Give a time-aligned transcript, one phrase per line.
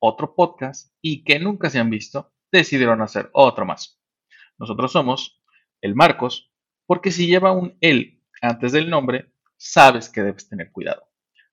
[0.00, 4.00] otro podcast y que nunca se han visto, decidieron hacer otro más.
[4.58, 5.40] Nosotros somos
[5.80, 6.52] el Marcos,
[6.86, 11.02] porque si lleva un él antes del nombre, sabes que debes tener cuidado.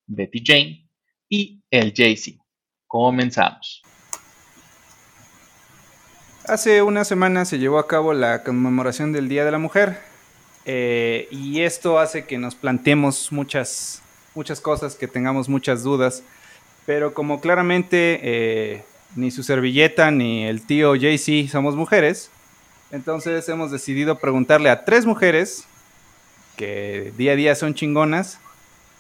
[0.06, 0.90] Betty Jane
[1.30, 2.44] y el Jay-Z.
[2.88, 3.82] Comenzamos.
[6.46, 10.00] Hace una semana se llevó a cabo la conmemoración del Día de la Mujer
[10.70, 14.02] eh, y esto hace que nos planteemos muchas,
[14.34, 16.24] muchas cosas, que tengamos muchas dudas,
[16.88, 18.84] pero como claramente eh,
[19.18, 22.32] ni su servilleta ni el tío JC somos mujeres,
[22.92, 25.66] entonces hemos decidido preguntarle a tres mujeres
[26.56, 28.40] que día a día son chingonas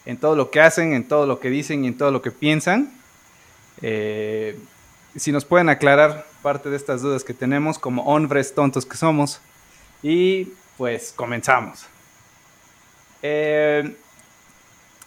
[0.06, 2.30] en todo lo que hacen, en todo lo que dicen y en todo lo que
[2.30, 2.92] piensan.
[3.81, 4.59] Eh,
[5.16, 9.40] si nos pueden aclarar parte de estas dudas que tenemos como hombres tontos que somos.
[10.03, 11.86] Y pues comenzamos.
[13.22, 13.95] Eh,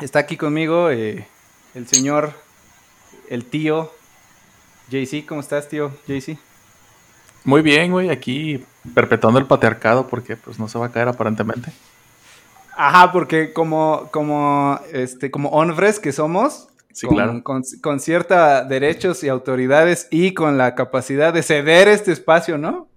[0.01, 1.27] está aquí conmigo el
[1.87, 2.33] señor,
[3.31, 3.91] el tío
[4.91, 5.25] JC.
[5.27, 6.37] ¿Cómo estás, tío JC?
[7.45, 8.63] Muy bien, güey, aquí
[8.95, 11.73] perpetuando el patriarcado porque pues no se va a caer aparentemente.
[12.77, 17.43] Ajá, porque como, como, este, como hombres que somos, Sí, con, claro.
[17.45, 22.89] con, con cierta derechos y autoridades y con la capacidad de ceder este espacio, ¿no?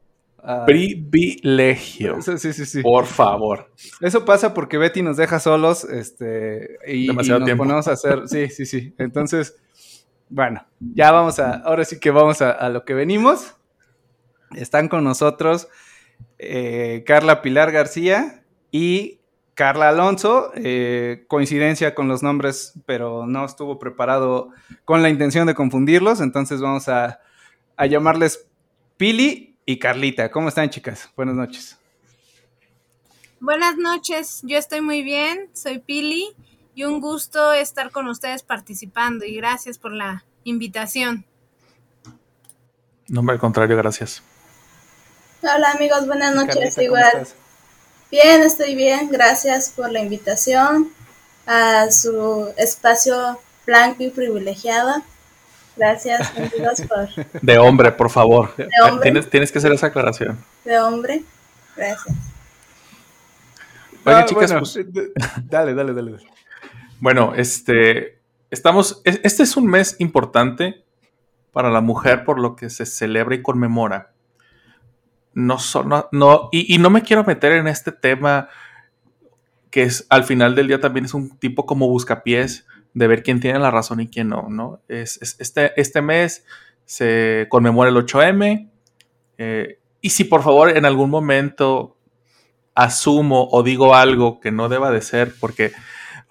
[0.43, 2.19] Ah, Privilegio.
[2.21, 2.81] sí, sí, sí.
[2.81, 3.71] Por favor.
[4.01, 7.63] Eso pasa porque Betty nos deja solos, este, y, nos tiempo.
[7.63, 8.93] ponemos a hacer, sí, sí, sí.
[8.97, 9.55] Entonces,
[10.33, 13.53] bueno, ya vamos a, ahora sí que vamos a, lo que venimos.
[14.55, 15.67] Están con nosotros
[16.39, 19.19] eh, Carla Pilar García y
[19.53, 20.51] Carla Alonso.
[20.55, 24.49] eh, coincidencia con los nombres, pero no estuvo preparado
[24.85, 26.19] con la intención de confundirlos.
[26.19, 27.19] Entonces vamos a,
[27.77, 28.47] a llamarles
[28.97, 30.31] Pili y Carlita.
[30.31, 31.11] ¿Cómo están, chicas?
[31.15, 31.77] Buenas noches.
[33.39, 36.33] Buenas noches, yo estoy muy bien, soy Pili
[36.75, 41.25] y un gusto estar con ustedes participando y gracias por la invitación.
[43.07, 44.23] No, hombre, al contrario, gracias.
[45.41, 46.55] Hola amigos, buenas noches.
[46.55, 47.27] Carlita, ¿cómo Igual,
[48.11, 49.09] bien, estoy bien.
[49.11, 50.89] Gracias por la invitación
[51.45, 55.03] a su espacio blanco y privilegiado.
[55.75, 58.53] Gracias, amigos, por De hombre, por favor.
[58.85, 59.01] hombre.
[59.03, 60.43] Tienes, tienes que hacer esa aclaración.
[60.63, 61.23] de hombre.
[61.75, 62.15] Gracias.
[64.05, 64.85] Oye, Ah, chicas, bueno, pues, eh,
[65.45, 66.11] dale, dale, dale.
[66.11, 66.27] dale.
[67.03, 70.85] Bueno, este, estamos, es- este es un mes importante
[71.51, 74.13] para la mujer por lo que se celebra y conmemora.
[75.33, 78.47] No, so- no, no- y, no me quiero meter en este tema
[79.69, 83.41] que es al final del día también es un tipo como buscapiés de ver quién
[83.41, 84.79] tiene la razón y quién no, ¿no?
[84.87, 86.45] Es- este, este mes
[86.85, 88.69] se conmemora el 8M.
[89.39, 91.97] eh, y si por favor en algún momento
[92.75, 95.73] asumo o digo algo que no deba de ser, porque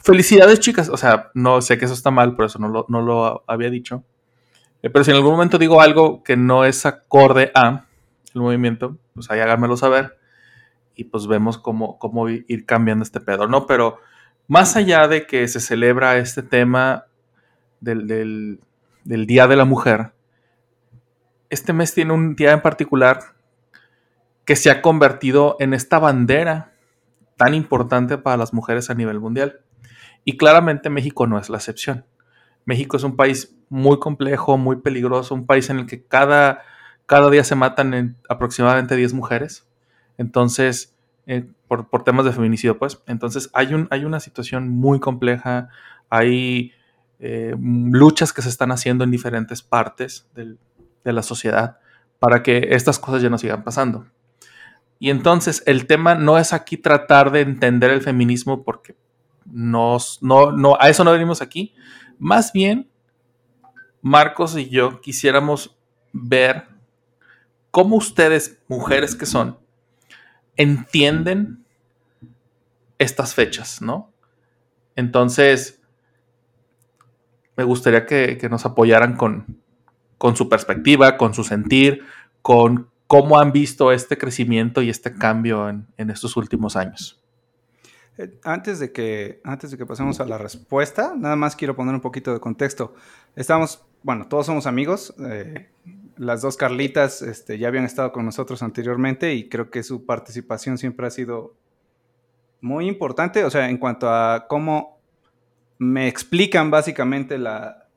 [0.04, 3.02] felicidades chicas, o sea, no sé que eso está mal, por eso no lo, no
[3.02, 4.04] lo había dicho.
[4.82, 7.86] Eh, pero si en algún momento digo algo que no es acorde a
[8.34, 10.18] el movimiento, pues ahí háganmelo saber
[10.94, 13.66] y pues vemos cómo, cómo ir cambiando este pedo, ¿no?
[13.66, 13.98] Pero
[14.48, 17.06] más allá de que se celebra este tema
[17.80, 18.58] del-
[19.04, 20.12] del Día de la Mujer,
[21.50, 23.20] este mes tiene un día en particular
[24.44, 26.72] que se ha convertido en esta bandera
[27.36, 29.60] tan importante para las mujeres a nivel mundial.
[30.24, 32.04] Y claramente México no es la excepción.
[32.64, 36.62] México es un país muy complejo, muy peligroso, un país en el que cada,
[37.06, 39.66] cada día se matan en aproximadamente 10 mujeres.
[40.18, 40.94] Entonces,
[41.26, 43.02] eh, por, por temas de feminicidio, pues.
[43.06, 45.68] Entonces, hay, un, hay una situación muy compleja,
[46.10, 46.72] hay
[47.18, 50.58] eh, luchas que se están haciendo en diferentes partes del-
[51.04, 51.78] de la sociedad
[52.18, 54.06] para que estas cosas ya no sigan pasando.
[54.98, 58.94] Y entonces el tema no es aquí tratar de entender el feminismo porque
[59.46, 61.74] nos, no, no, a eso no venimos aquí.
[62.18, 62.90] Más bien,
[64.00, 65.76] Marcos y yo quisiéramos
[66.12, 66.68] ver
[67.70, 69.58] cómo ustedes, mujeres que son,
[70.56, 71.64] entienden
[72.98, 74.12] estas fechas, ¿no?
[74.94, 75.80] Entonces,
[77.56, 79.62] me gustaría que, nos apoyaran con,
[80.34, 82.04] su perspectiva, con su sentir,
[82.42, 87.21] con cómo han visto este crecimiento y este cambio en estos últimos años.
[88.18, 91.94] Eh, Antes de, que, antes de que pasemos a la respuesta, nada más quiero poner
[91.94, 92.94] un poquito de contexto.
[93.36, 95.14] Estamos bueno, todos somos amigos.
[95.20, 95.68] Eh,
[96.16, 100.78] las dos Carlitas este, ya habían estado con nosotros anteriormente y creo que su participación
[100.78, 101.54] siempre ha sido
[102.60, 104.98] muy importante, o sea, en cuanto a cómo
[105.78, 107.88] me explican básicamente la,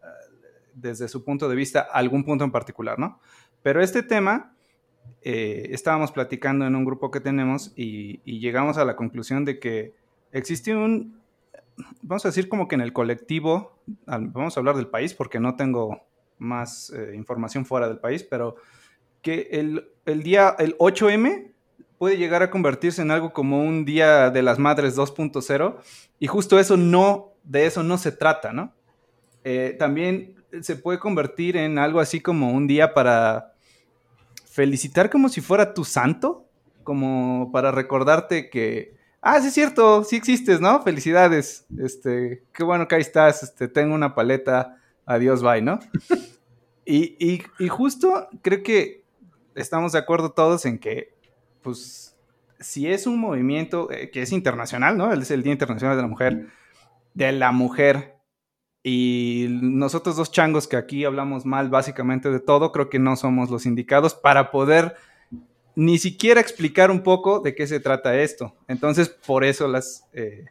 [0.74, 3.20] desde su punto de vista algún punto en particular, ¿no?
[3.62, 4.56] Pero este tema,
[5.22, 9.94] eh, estábamos platicando en un grupo que tenemos y, llegamos a la conclusión de que
[10.36, 11.18] existe un,
[12.02, 15.56] vamos a decir como que en el colectivo, vamos a hablar del país porque no
[15.56, 16.02] tengo
[16.38, 18.58] más eh, información fuera del país, pero
[19.22, 21.52] que el, el día, el 8M
[21.98, 25.78] puede llegar a convertirse en algo como un día de las madres 2.0
[26.20, 28.74] y justo eso no, de eso no se trata, ¿no?
[29.46, 33.54] Eh, también se puede convertir en algo así como un día para
[34.46, 36.46] felicitar como si fuera tu santo,
[36.84, 38.96] como para recordarte que,
[39.26, 40.82] ah, sí es cierto, sí existes, ¿no?
[40.84, 45.80] Felicidades, este, qué bueno que ahí estás, este, tengo una paleta, adiós, bye, ¿no?
[46.86, 49.04] y, y justo creo que
[49.56, 51.16] estamos de acuerdo todos en que
[51.62, 52.16] pues,
[52.60, 55.12] si es un movimiento eh, que es internacional, ¿no?
[55.12, 56.48] Es el Día Internacional de la Mujer,
[57.16, 58.16] de la mujer,
[58.84, 63.50] y nosotros dos changos que aquí hablamos mal básicamente de todo, creo que no somos
[63.50, 64.96] los indicados para poder
[65.76, 68.56] ni siquiera explicar un poco de qué se trata esto.
[68.68, 70.46] Entonces, por eso las, eh,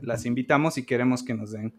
[0.00, 1.74] las invitamos y queremos que nos den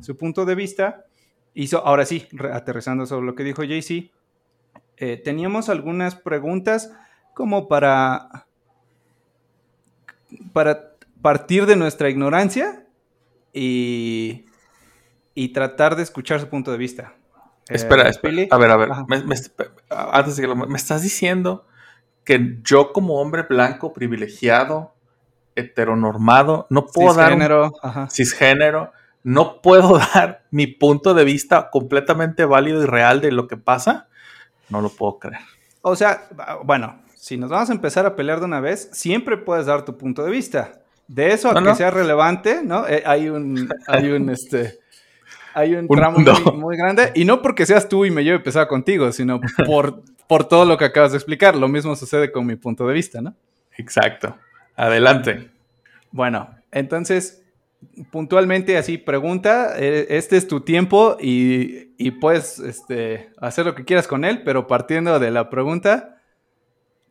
[0.00, 1.04] su punto de vista.
[1.52, 4.10] Y ahora sí, aterrizando sobre lo que dijo JC,
[4.96, 6.92] eh, teníamos algunas preguntas
[7.34, 8.46] como para,
[10.52, 12.86] para partir de nuestra ignorancia
[13.52, 14.46] y,
[15.34, 17.14] y tratar de escuchar su punto de vista.
[17.68, 18.90] Espera, eh, a ver, a ver,
[19.88, 21.66] antes de que lo, me estás diciendo
[22.24, 24.94] que yo como hombre blanco privilegiado,
[25.56, 28.92] heteronormado, no puedo cisgénero, dar cisgénero,
[29.22, 34.08] no puedo dar mi punto de vista completamente válido y real de lo que pasa.
[34.68, 35.42] No lo puedo creer.
[35.82, 36.28] O sea,
[36.64, 39.98] bueno, si nos vamos a empezar a pelear de una vez, siempre puedes dar tu
[39.98, 40.80] punto de vista.
[41.08, 42.86] De eso a que sea relevante, ¿no?
[42.88, 44.78] Eh, hay un, hay un, este,
[45.54, 46.18] hay un, tramo
[46.54, 47.12] muy, grande.
[47.14, 50.76] Y no porque seas tú y me lleve pesado contigo, sino por, por todo lo
[50.76, 51.56] que acabas de explicar.
[51.56, 53.34] Lo mismo sucede con mi punto de vista, ¿no?
[53.76, 54.36] Exacto.
[54.76, 55.50] Adelante.
[56.10, 57.42] Bueno, entonces,
[58.10, 63.84] puntualmente así, pregunta, eh, este es tu tiempo y, y puedes este, hacer lo que
[63.84, 66.14] quieras con él, pero partiendo de la pregunta,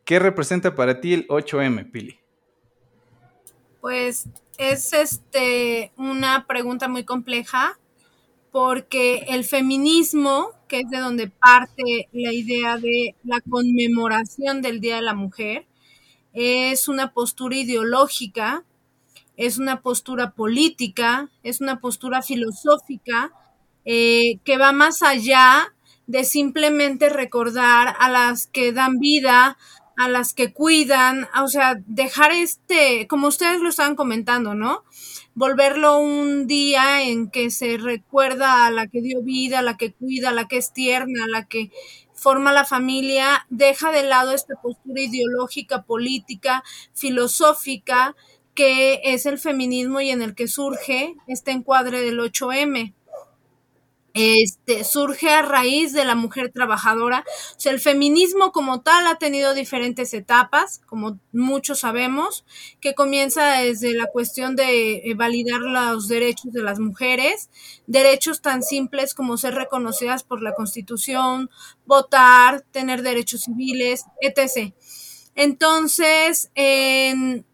[0.06, 2.20] ¿Qué representa para ti el 8M, Pili?
[3.80, 4.28] Pues
[4.58, 7.80] es este una pregunta muy compleja
[8.52, 14.96] porque el feminismo, que es de donde parte la idea de la conmemoración del Día
[14.96, 15.68] de la Mujer,
[16.34, 18.64] es una postura ideológica,
[19.38, 23.32] es una postura política, es una postura filosófica
[23.86, 25.72] eh, que va más allá
[26.08, 29.60] de simplemente recordar a las que dan vida,
[29.96, 34.84] a las que cuidan, o sea, dejar este, como ustedes lo estaban comentando, ¿no?
[35.36, 39.94] Volverlo un día en que se recuerda a la que dio vida, a la que
[39.94, 41.72] cuida, a la que es tierna, a la que
[42.14, 46.64] forma la familia, deja de lado esta postura ideológica, política,
[46.94, 48.16] filosófica,
[48.56, 52.94] que es el feminismo y en el que surge este encuadre del 8M
[54.14, 57.24] este, surge a raíz de la mujer trabajadora.
[57.56, 62.46] O sea, el feminismo como tal ha tenido diferentes etapas, como muchos sabemos,
[62.80, 67.50] que comienza desde la cuestión de eh, validar los derechos de las mujeres,
[67.88, 71.50] derechos tan simples como ser reconocidas por la Constitución,
[71.86, 74.74] votar, tener derechos civiles, etc.
[75.36, 77.46] Entonces, en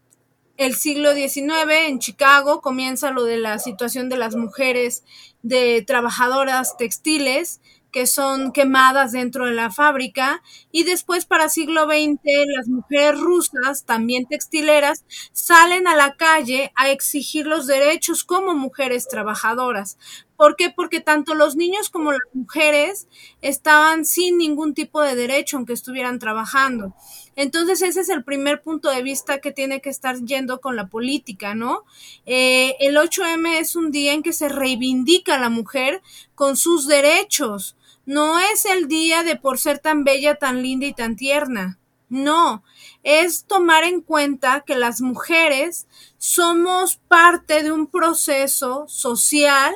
[0.60, 5.04] el siglo XIX, en Chicago, comienza lo de la situación de las mujeres
[5.42, 12.20] de trabajadoras textiles que son quemadas dentro de la fábrica y después para siglo XX
[12.56, 19.08] las mujeres rusas, también textileras, salen a la calle a exigir los derechos como mujeres
[19.08, 19.98] trabajadoras.
[20.36, 20.70] ¿Por qué?
[20.70, 23.08] Porque tanto los niños como las mujeres
[23.40, 26.94] estaban sin ningún tipo de derecho aunque estuvieran trabajando.
[27.40, 30.88] Entonces ese es el primer punto de vista que tiene que estar yendo con la
[30.88, 31.84] política, ¿no?
[32.26, 36.02] Eh, el 8M es un día en que se reivindica a la mujer
[36.34, 37.76] con sus derechos.
[38.04, 41.78] No es el día de por ser tan bella, tan linda y tan tierna.
[42.10, 42.62] No,
[43.04, 45.86] es tomar en cuenta que las mujeres
[46.18, 49.72] somos parte de un proceso social,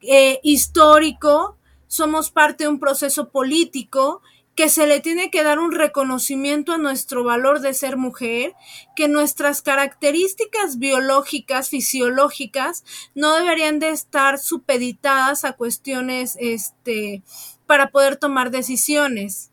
[0.00, 4.20] eh, histórico, somos parte de un proceso político
[4.58, 8.56] que se le tiene que dar un reconocimiento a nuestro valor de ser mujer,
[8.96, 12.82] que nuestras características biológicas, fisiológicas,
[13.14, 17.22] no deberían de estar supeditadas a cuestiones este,
[17.66, 19.52] para poder tomar decisiones.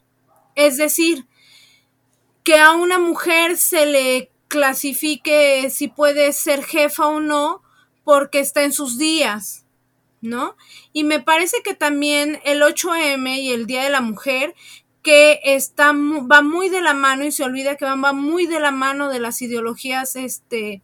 [0.56, 1.28] Es decir,
[2.44, 7.62] que a una mujer se le clasifique si puede ser jefa o no
[8.04, 9.68] porque está en sus días,
[10.22, 10.58] ¿no?
[10.94, 14.56] Y me parece que también el 8M y el Día de la Mujer
[15.06, 18.72] que está, va muy de la mano y se olvida que va muy de la
[18.72, 20.82] mano de las ideologías este,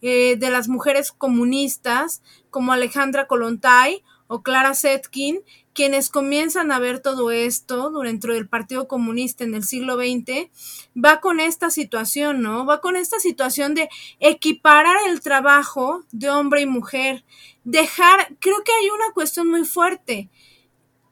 [0.00, 5.40] eh, de las mujeres comunistas como Alejandra Kolontai o Clara Zetkin,
[5.74, 10.48] quienes comienzan a ver todo esto dentro del Partido Comunista en el siglo XX,
[10.96, 12.64] va con esta situación, ¿no?
[12.64, 17.22] Va con esta situación de equiparar el trabajo de hombre y mujer,
[17.64, 20.30] dejar, creo que hay una cuestión muy fuerte.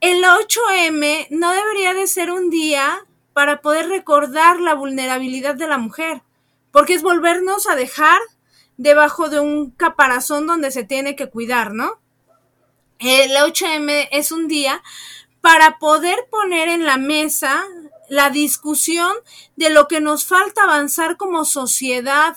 [0.07, 5.79] El 8M no debería de ser un día para poder recordar la vulnerabilidad de la
[5.79, 6.23] mujer,
[6.71, 8.21] porque es volvernos a dejar
[8.77, 12.01] debajo de un caparazón donde se tiene que cuidar, ¿no?
[13.01, 14.81] El 8M es un día
[15.41, 17.65] para poder poner en la mesa
[18.09, 19.13] la discusión
[19.57, 22.37] de lo que nos falta avanzar como sociedad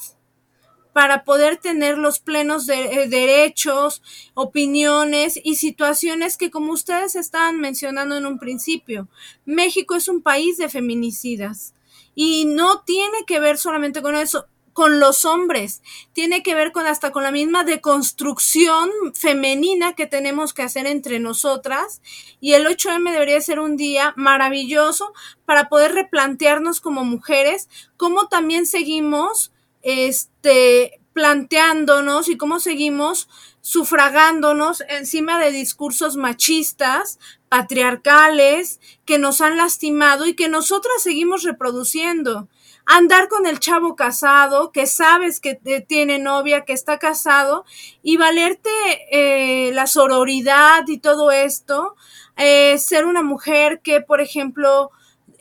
[1.00, 4.02] para poder tener los plenos de, eh, derechos,
[4.34, 9.08] opiniones y situaciones que como ustedes estaban mencionando en un principio,
[9.46, 11.74] México es un país de feminicidas.
[12.16, 16.86] Y no tiene que ver solamente con eso con los hombres, tiene que ver con
[16.86, 22.02] hasta con la misma deconstrucción femenina que tenemos que hacer entre nosotras.
[22.42, 25.14] Y el 8M debería ser un día maravilloso
[25.46, 33.28] para poder replantearnos como mujeres cómo también seguimos este planteándonos y cómo seguimos
[33.62, 37.20] sufragándonos encima de discursos machistas,
[37.50, 42.48] patriarcales, que nos han lastimado y que nosotras seguimos reproduciendo.
[42.86, 45.56] Andar con el chavo casado, que sabes que
[45.88, 47.66] tiene novia, que está casado,
[48.02, 48.70] y valerte
[49.12, 51.96] eh, la sororidad y todo esto,
[52.38, 54.92] eh, ser una mujer que, por ejemplo,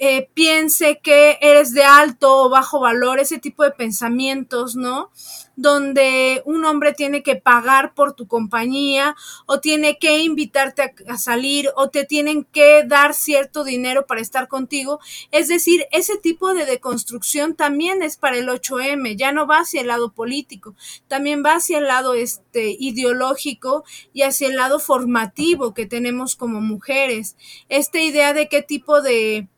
[0.00, 5.10] eh, piense que eres de alto o bajo valor, ese tipo de pensamientos, ¿no?
[5.56, 11.70] Donde un hombre tiene que pagar por tu compañía o tiene que invitarte a, salir
[11.74, 15.00] o te tienen que dar cierto dinero para estar contigo.
[15.32, 19.80] Es decir, ese tipo de deconstrucción también es para el 8M, ya no va hacia
[19.80, 20.76] el lado político,
[21.08, 26.60] también va hacia el lado este, ideológico y hacia el lado formativo que tenemos como
[26.60, 27.36] mujeres.
[27.68, 29.48] Esta idea de qué tipo de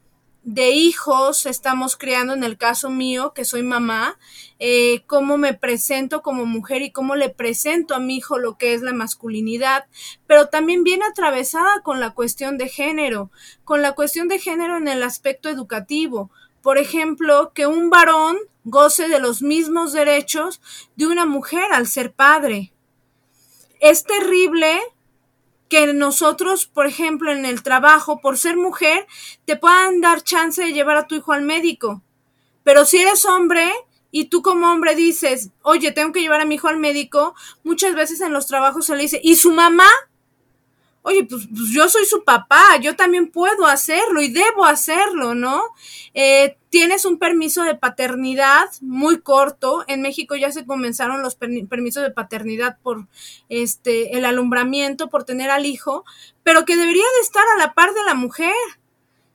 [0.43, 4.19] de hijos estamos creando en el caso mío, que soy mamá,
[4.59, 8.73] eh, cómo me presento como mujer y cómo le presento a mi hijo lo que
[8.73, 9.87] es la masculinidad,
[10.27, 13.31] pero también viene atravesada con la cuestión de género,
[13.65, 16.31] con la cuestión de género en el aspecto educativo.
[16.63, 20.61] Por ejemplo, que un varón goce de los mismos derechos
[20.97, 22.73] de una mujer al ser padre.
[23.81, 24.79] Es terrible
[25.71, 29.07] que nosotros, por ejemplo, en el trabajo, por ser mujer,
[29.47, 32.03] te puedan dar chance de llevar a tu hijo al médico.
[32.65, 33.73] Pero si eres hombre
[34.11, 37.95] y tú como hombre dices, oye, tengo que llevar a mi hijo al médico, muchas
[37.95, 39.89] veces en los trabajos se le dice, ¿y su mamá?
[41.03, 45.63] Oye, pues, pues yo soy su papá, yo también puedo hacerlo y debo hacerlo, ¿no?
[46.13, 49.85] Eh, tienes un permiso de paternidad muy corto.
[49.89, 53.07] En México ya se comenzaron los permisos de paternidad por
[53.49, 56.05] este el alumbramiento, por tener al hijo,
[56.43, 58.53] pero que debería de estar a la par de la mujer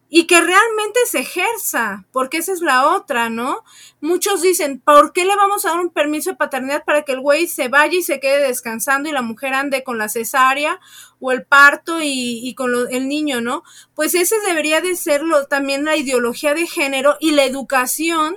[0.08, 3.64] y que realmente se ejerza, porque esa es la otra, ¿no?
[4.02, 7.22] Muchos dicen, ¿por qué le vamos a dar un permiso de paternidad para que el
[7.22, 10.80] güey se vaya y se quede descansando y la mujer ande con la cesárea
[11.20, 13.64] o el parto y, con el niño, ¿no?
[13.96, 18.36] Pues ese debería de ser también la ideología de género y la educación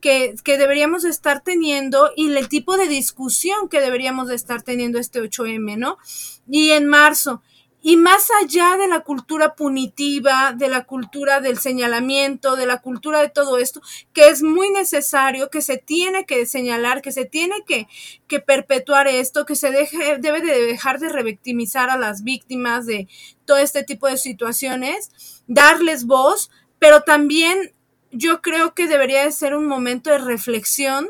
[0.00, 4.98] que, que, deberíamos estar teniendo y el tipo de discusión que deberíamos de estar teniendo
[4.98, 5.98] este 8M, ¿no?
[6.48, 7.42] Y en marzo,
[7.82, 13.20] y más allá de la cultura punitiva, de la cultura del señalamiento, de la cultura
[13.20, 13.80] de todo esto,
[14.12, 17.88] que es muy necesario, que se tiene que señalar, que se tiene que,
[18.26, 23.08] que perpetuar esto, que se deje, debe de dejar de revictimizar a las víctimas de
[23.46, 27.72] todo este tipo de situaciones, darles voz, pero también
[28.12, 31.08] yo creo que debería de ser un momento de reflexión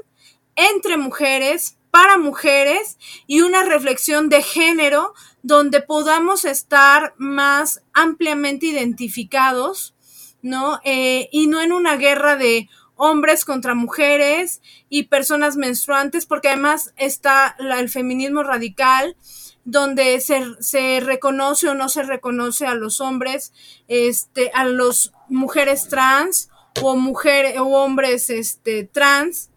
[0.55, 5.13] entre mujeres, para mujeres y una reflexión de género
[5.43, 9.95] donde podamos estar más ampliamente identificados,
[10.43, 10.81] ¿no?
[10.85, 16.93] Eh, y no en una guerra de hombres contra mujeres y personas menstruantes, porque además
[16.97, 19.17] está el feminismo radical,
[19.65, 23.53] donde se, se, reconoce o no se reconoce a los hombres,
[23.89, 26.51] este, a las mujeres trans
[26.83, 29.51] o mujeres o hombres este, trans.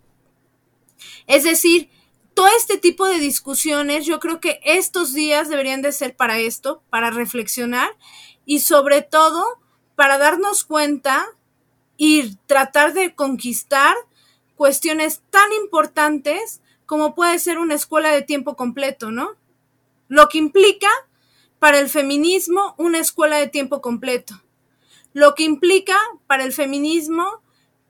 [1.28, 1.90] Es decir,
[2.34, 6.82] todo este tipo de discusiones, yo creo que estos días deberían de ser para esto,
[6.90, 7.90] para reflexionar
[8.46, 9.44] y sobre todo
[9.96, 11.26] para darnos cuenta
[11.98, 13.96] y tratar de conquistar
[14.56, 19.36] cuestiones tan importantes como puede ser una escuela de tiempo completo, ¿no?
[20.08, 20.90] Lo que implica
[21.60, 24.42] para el feminismo una escuela de tiempo completo.
[25.14, 25.98] Lo que implica
[26.28, 27.42] para el feminismo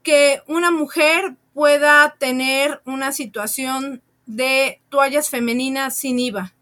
[0.03, 6.53] que una mujer pueda tener una situación de toallas femeninas sin IVA.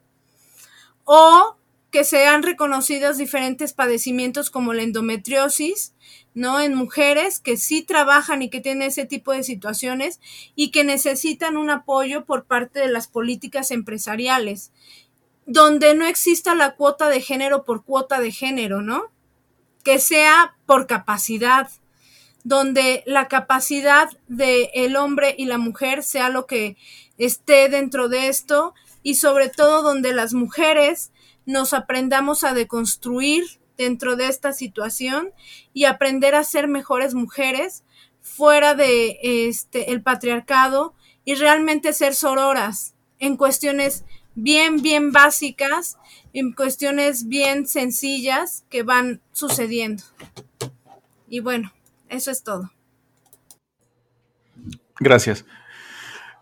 [1.04, 1.58] O
[1.92, 5.94] que sean reconocidos diferentes padecimientos como la endometriosis,
[6.34, 6.62] ¿no?
[6.62, 10.22] En mujeres que sí trabajan y que tienen ese tipo de situaciones
[10.56, 14.72] y que necesitan un apoyo por parte de las políticas empresariales,
[15.46, 19.12] donde no exista la cuota de género por cuota de género, ¿no?
[19.84, 21.70] Que sea por capacidad,
[22.44, 26.78] donde la capacidad del el hombre y la mujer sea lo que
[27.18, 31.12] esté dentro de esto y sobre todo donde las mujeres
[31.46, 33.44] nos aprendamos a deconstruir
[33.78, 35.32] dentro de esta situación
[35.74, 37.84] y aprender a ser mejores mujeres
[38.22, 40.94] fuera de este el patriarcado
[41.26, 44.04] y realmente ser sororas en cuestiones
[44.36, 45.98] bien bien básicas,
[46.34, 50.04] en cuestiones bien sencillas que van sucediendo.
[51.28, 51.72] Y bueno,
[52.12, 52.70] eso es todo.
[55.00, 55.46] Gracias.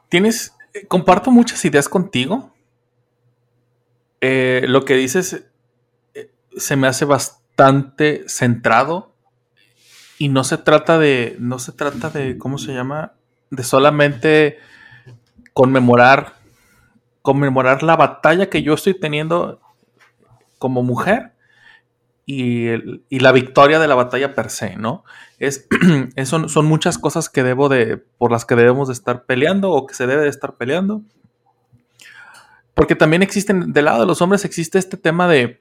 [0.09, 2.53] Tienes, eh, comparto muchas ideas contigo.
[4.19, 5.45] Eh, lo que dices
[6.15, 9.13] eh, se me hace bastante centrado
[10.17, 13.13] y no se trata de, no se trata de, ¿cómo se llama?
[13.51, 14.57] De solamente
[15.53, 16.33] conmemorar,
[17.21, 19.61] conmemorar la batalla que yo estoy teniendo
[20.57, 21.33] como mujer
[22.31, 25.03] y, la victoria de la batalla per se, ¿no?
[25.39, 25.67] Es,
[26.25, 29.87] son, son muchas cosas que debo de, por las que debemos de estar peleando o
[29.87, 31.01] que se debe de estar peleando
[32.79, 35.59] porque también existen, del lado de los hombres existe este tema de,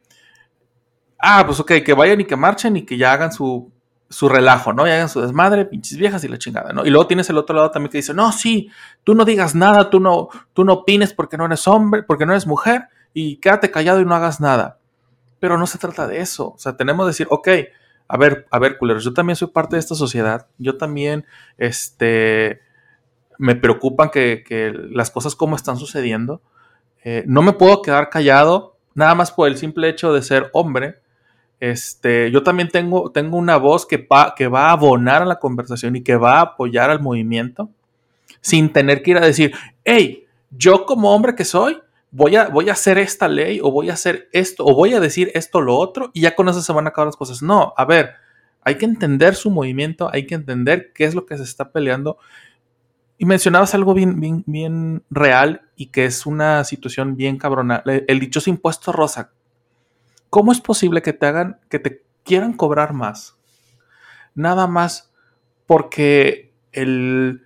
[1.19, 3.73] ah, pues ok, que vayan y que marchen y que ya hagan su,
[4.09, 4.87] su relajo, ¿no?
[4.87, 6.87] Y hagan su desmadre, pinches viejas y la chingada, ¿no?
[6.87, 8.71] Y luego tienes el otro lado también que dice, no, sí,
[9.03, 12.35] tú no digas nada, tú no, tú no opines porque no eres hombre, porque no
[12.35, 14.78] eres mujer, y quédate callado y no hagas nada.
[15.41, 16.53] Pero no se trata de eso.
[16.55, 17.49] O sea, tenemos que decir, ok,
[18.09, 21.27] a ver, a ver, culeros, yo también soy parte de esta sociedad, yo también,
[21.59, 22.61] este,
[23.37, 26.41] me preocupan que, que las cosas como están sucediendo,
[27.05, 31.01] eh, no me puedo quedar callado, nada más por el simple hecho de ser hombre.
[31.61, 35.97] Este, yo también tengo, tengo una voz que, que va a abonar a la conversación
[35.97, 37.71] y que va a apoyar al movimiento,
[38.41, 41.79] sin tener que ir a decir, hey, yo como hombre que soy,
[42.11, 45.01] voy a, voy a hacer esta ley o voy a hacer esto o voy a
[45.01, 47.43] decir esto o lo otro y ya con eso se van a acabar las cosas.
[47.43, 48.15] No, a ver,
[48.63, 52.19] hay que entender su movimiento, hay que entender qué es lo que se está peleando
[53.19, 57.83] y mencionabas algo bien, bien, bien real y que es una situación bien cabrona.
[57.85, 59.33] El dichoso impuesto rosa.
[60.31, 63.37] ¿Cómo es posible que te hagan, que te quieran cobrar más?
[64.35, 65.13] Nada más
[65.67, 67.43] porque el,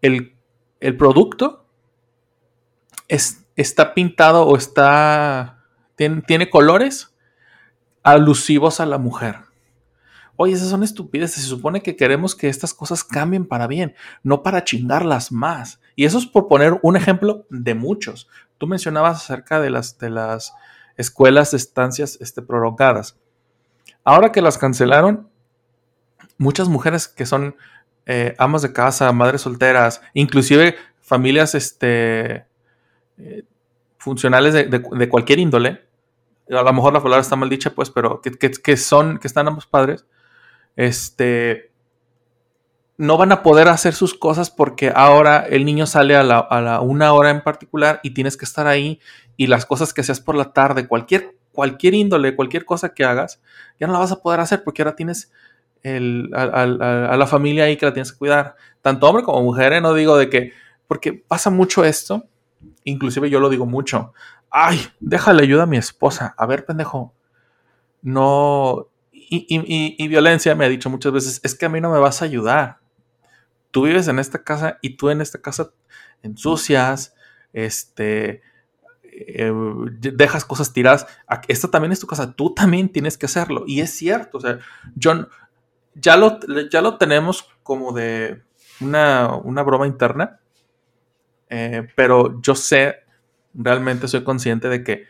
[0.00, 0.34] el,
[0.80, 1.61] el producto
[3.12, 5.62] es, está pintado o está,
[5.96, 7.14] tiene, tiene colores
[8.02, 9.36] alusivos a la mujer.
[10.36, 11.42] Oye, esas son estupideces.
[11.42, 15.78] Se supone que queremos que estas cosas cambien para bien, no para chingarlas más.
[15.94, 18.28] Y eso es por poner un ejemplo de muchos.
[18.56, 20.54] Tú mencionabas acerca de las, de las
[20.96, 23.18] escuelas de estancias este, prolongadas.
[24.04, 25.28] Ahora que las cancelaron,
[26.38, 27.56] muchas mujeres que son
[28.06, 32.46] eh, amas de casa, madres solteras, inclusive familias este,
[33.18, 33.44] eh,
[33.98, 35.82] funcionales de, cualquier índole,
[36.50, 39.46] a lo mejor la palabra está mal dicha, pues, pero que, que, son, que están
[39.46, 40.06] ambos padres,
[40.76, 41.72] este,
[42.96, 47.12] no van a poder hacer sus cosas porque ahora el niño sale a la, una
[47.12, 49.00] hora en particular y tienes que estar ahí
[49.36, 53.40] y las cosas que haces por la tarde, cualquier, cualquier índole, cualquier cosa que hagas,
[53.80, 55.32] ya no la vas a poder hacer porque ahora tienes
[55.82, 56.66] el, a,
[57.16, 59.80] la familia ahí que la tienes que cuidar, tanto hombre como mujer, ¿eh?
[59.80, 60.52] no digo de que,
[60.86, 62.26] porque pasa mucho esto,
[62.84, 64.12] inclusive yo lo digo mucho,
[64.50, 67.14] ay, déjale ayuda a mi esposa, a ver pendejo,
[68.02, 72.20] no, y, violencia me ha dicho muchas veces, es que a mí no me vas
[72.20, 72.80] a ayudar.
[73.70, 75.70] Tú vives en esta casa y tú en esta casa
[76.22, 77.14] ensucias,
[77.54, 78.42] este,
[79.04, 79.52] eh,
[79.98, 81.06] dejas cosas tiradas.
[81.48, 83.64] Esta también es tu casa, tú también tienes que hacerlo.
[83.66, 84.58] Y es cierto, o sea,
[84.94, 85.28] yo,
[85.94, 86.38] ya, lo,
[86.70, 88.42] ya lo tenemos como de
[88.80, 90.40] una, broma interna,
[91.54, 93.04] eh, pero yo sé,
[93.52, 95.04] realmente soy consciente de que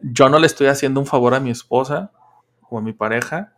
[0.00, 2.10] yo no le estoy haciendo un favor a mi esposa
[2.68, 3.52] o a mi pareja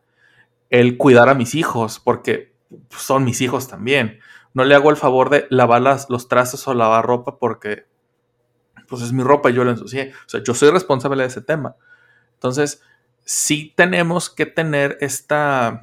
[0.69, 2.53] el cuidar a mis hijos, porque
[2.91, 4.21] son mis hijos también.
[4.53, 7.87] No le hago el favor de lavar los trastes o lavar ropa porque
[8.87, 10.13] pues es mi ropa y yo la ensucié.
[10.27, 11.77] O sea, yo soy responsable de ese tema.
[12.35, 12.83] Entonces,
[13.25, 15.81] sí tenemos que tener esta,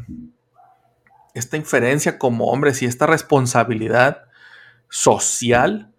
[1.34, 4.26] esta inferencia como hombres y esta responsabilidad
[4.90, 5.92] social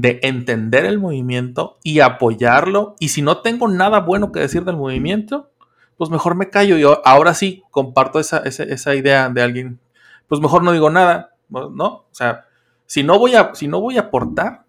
[0.00, 2.96] de entender el movimiento y apoyarlo.
[2.98, 5.50] Y si no tengo nada bueno que decir del movimiento,
[5.96, 6.78] pues mejor me callo.
[6.78, 9.80] Y ahora sí comparto esa, esa, idea de alguien.
[10.28, 11.86] Pues mejor no digo nada, ¿no?
[11.86, 12.46] O sea,
[12.86, 14.64] si no voy a, si no voy a aportar,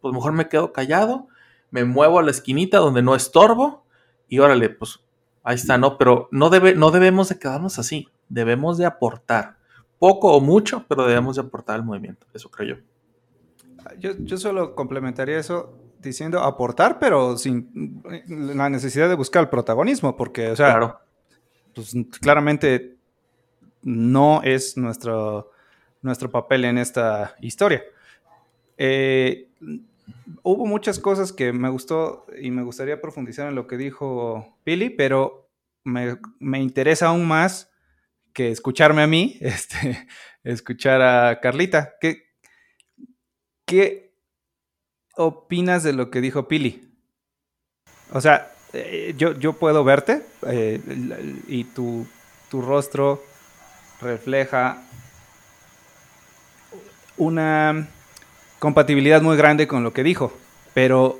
[0.00, 1.28] pues mejor me quedo callado,
[1.70, 3.84] me muevo a la esquinita donde no estorbo
[4.28, 5.00] y órale, pues
[5.46, 5.96] Ahí está, ¿no?
[5.96, 8.08] Pero no, debe, no debemos de quedarnos así.
[8.28, 9.58] Debemos de aportar.
[10.00, 12.26] Poco o mucho, pero debemos de aportar al movimiento.
[12.34, 12.82] Eso creo yo.
[13.98, 20.50] Yo, solo complementaría eso diciendo aportar, pero sin la necesidad de buscar el protagonismo, porque,
[20.50, 21.00] o sea, claro.
[21.74, 22.96] pues, claramente
[23.82, 25.50] no es nuestro,
[26.02, 27.82] nuestro papel en esta historia.
[28.78, 29.48] Eh,
[30.42, 34.90] hubo muchas cosas que me gustó y me gustaría profundizar en lo que dijo Pili,
[34.90, 35.48] pero
[35.84, 37.70] me, interesa aún más
[38.32, 40.06] que escucharme a mí, este,
[40.44, 41.94] escuchar a Carlita.
[42.00, 42.25] ¿Qué,
[43.66, 44.12] ¿Qué
[45.16, 46.88] opinas de lo que dijo Pili?
[48.12, 50.80] O sea, eh, yo, yo puedo verte eh,
[51.48, 52.06] y tu,
[52.50, 53.22] tu rostro
[54.00, 54.82] refleja
[57.16, 57.88] una
[58.58, 60.32] compatibilidad muy grande con lo que dijo,
[60.74, 61.18] pero,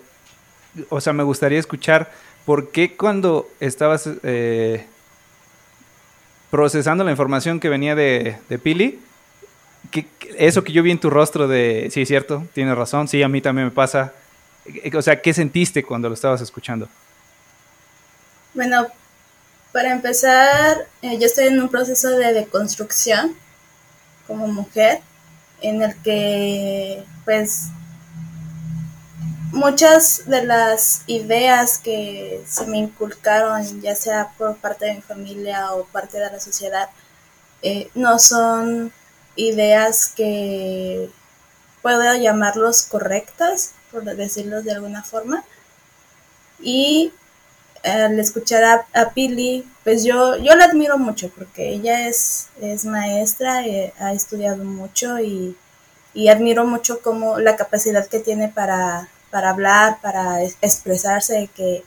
[0.88, 2.10] o sea, me gustaría escuchar
[2.44, 4.86] por qué cuando estabas eh,
[6.50, 9.00] procesando la información que venía de, Pili,
[10.36, 13.28] eso que yo vi en tu rostro de, sí, es cierto, tienes razón, sí, a
[13.28, 14.12] mí también me pasa,
[14.94, 16.88] o sea, ¿qué sentiste cuando lo estabas escuchando?
[18.54, 18.86] Bueno,
[19.72, 23.36] para empezar, eh, yo estoy en un proceso de deconstrucción
[24.26, 25.00] como mujer
[25.60, 27.68] en el que pues
[29.52, 35.72] muchas de las ideas que se me inculcaron, ya sea por parte de mi familia
[35.72, 36.88] o parte de la sociedad,
[37.62, 38.92] eh, no son
[39.36, 41.10] ideas que
[41.82, 45.44] puedo llamarlos correctas, por decirlo de alguna forma.
[46.60, 47.12] Y
[47.84, 53.64] al escuchar a, Pili, pues yo, yo la admiro mucho porque ella es, es maestra,
[53.66, 55.56] eh, ha estudiado mucho y,
[56.28, 61.84] admiro mucho como la capacidad que tiene para, para hablar, para expresarse, que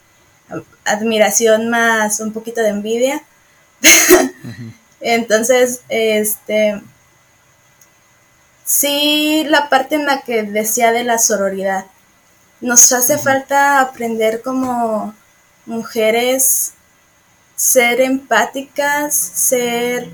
[0.86, 3.24] admiración más un poquito de envidia.
[5.02, 6.80] Entonces, este,
[8.70, 11.88] sí, la parte en la que decía de la sororidad,
[12.62, 15.16] nos hace falta aprender como
[15.66, 16.74] mujeres
[17.56, 20.12] ser empáticas, ser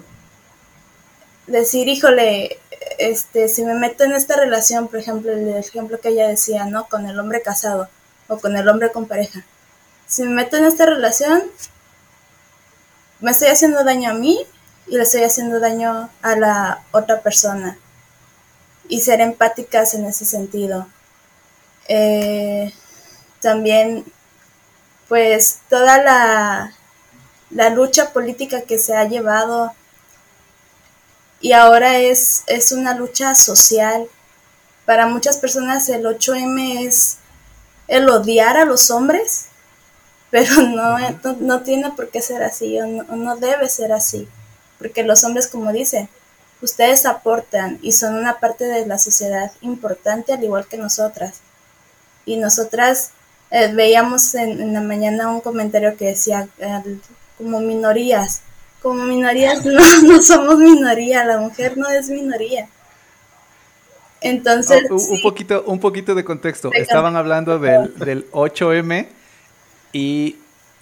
[1.48, 2.60] decir, híjole,
[2.98, 6.88] este, si me meto en esta relación, por ejemplo, el ejemplo que ella decía, ¿no?
[6.88, 7.90] Con el hombre casado
[8.30, 9.44] o con el hombre con pareja.
[10.08, 11.44] Si me meto en esta relación,
[13.20, 14.48] me estoy haciendo daño a mí
[14.88, 17.78] y le estoy haciendo daño a la otra persona.
[18.88, 20.88] Y ser empáticas en ese sentido.
[21.88, 22.74] Eh,
[23.42, 24.06] también
[25.08, 26.74] pues toda la,
[27.72, 29.72] lucha política que se ha llevado
[31.40, 34.08] y ahora es, es una lucha social.
[34.86, 37.18] Para muchas personas el 8M es
[37.88, 39.46] el odiar a los hombres,
[40.32, 40.98] pero no,
[41.40, 44.28] no, tiene por qué ser así, o no, debe ser así,
[44.80, 46.10] porque los hombres, como dicen,
[46.62, 51.42] ustedes aportan y son una parte de la sociedad importante al igual que nosotras.
[52.26, 53.12] Y nosotras
[53.52, 56.48] eh, veíamos en, la mañana un comentario que decía
[57.38, 58.42] como minorías.
[58.82, 62.68] Como minorías no, no somos minoría, la mujer no es minoría.
[64.22, 64.84] Entonces.
[64.90, 66.72] Oh, un, poquito, un poquito de contexto.
[66.74, 69.08] Estaban hablando del, del 8M
[69.94, 70.38] y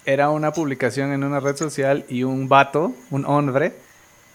[0.06, 3.74] era una publicación en una red social y un vato, un hombre,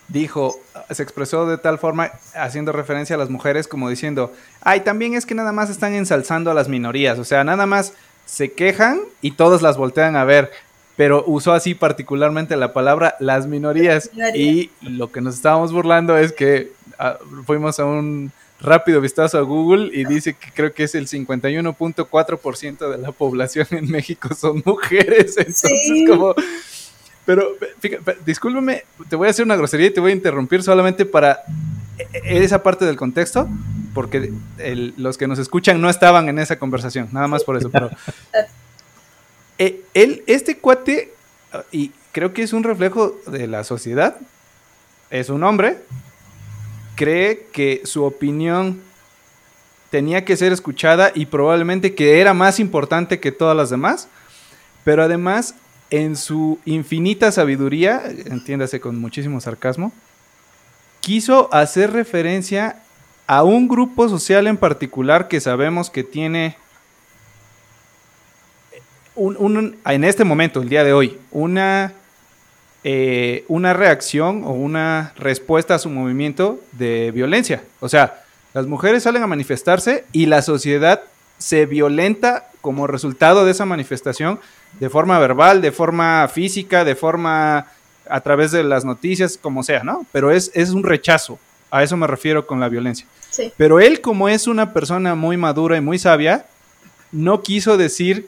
[0.10, 5.14] dijo, se expresó de tal forma haciendo referencia a las mujeres como diciendo, ay, también
[5.14, 7.94] es que nada más están ensalzando a las minorías, o sea, nada más
[8.26, 10.52] se quejan y todos las voltean a ver.
[10.96, 14.12] Pero usó así particularmente la palabra las minorías.
[14.36, 19.42] Y lo que nos estábamos burlando es que ah, fuimos a un rápido vistazo a
[19.42, 24.62] Google y dice que creo que es el 51.4% de la población en México son
[24.66, 25.38] mujeres.
[25.38, 26.36] Entonces, como.
[27.30, 31.06] Pero, fíjate, discúlpeme, te voy a hacer una grosería y te voy a interrumpir solamente
[31.06, 31.44] para
[32.00, 33.48] e, e, esa parte del contexto
[33.94, 34.34] porque
[34.98, 37.70] los que nos escuchan no estaban en esa conversación, nada más por eso.
[37.70, 37.92] Pero,
[39.60, 41.14] eh, él, este cuate,
[41.72, 44.16] y creo que es un reflejo de la sociedad,
[45.12, 45.78] es un hombre,
[46.96, 48.82] cree que su opinión
[49.92, 54.08] tenía que ser escuchada y probablemente que era más importante que todas las demás,
[54.84, 55.54] pero además
[55.90, 59.92] en su infinita sabiduría, entiéndase con muchísimo sarcasmo,
[61.02, 62.82] quiso hacer referencia
[63.28, 66.56] a un grupo social en particular que sabemos que tiene
[69.86, 71.94] en este momento, el día de hoy, una,
[72.84, 77.64] eh, una reacción o una respuesta a su movimiento de violencia.
[77.82, 78.24] O sea,
[78.54, 81.02] las mujeres salen a manifestarse y la sociedad
[81.38, 84.40] se violenta como resultado de esa manifestación
[84.80, 87.68] de forma verbal, de forma física, de forma
[88.10, 90.06] a través de las noticias, como sea, ¿no?
[90.12, 91.40] Pero es, es un rechazo.
[91.72, 93.06] A eso me refiero con la violencia.
[93.58, 96.46] Pero él, como es una persona muy madura y muy sabia,
[97.12, 98.28] no quiso decir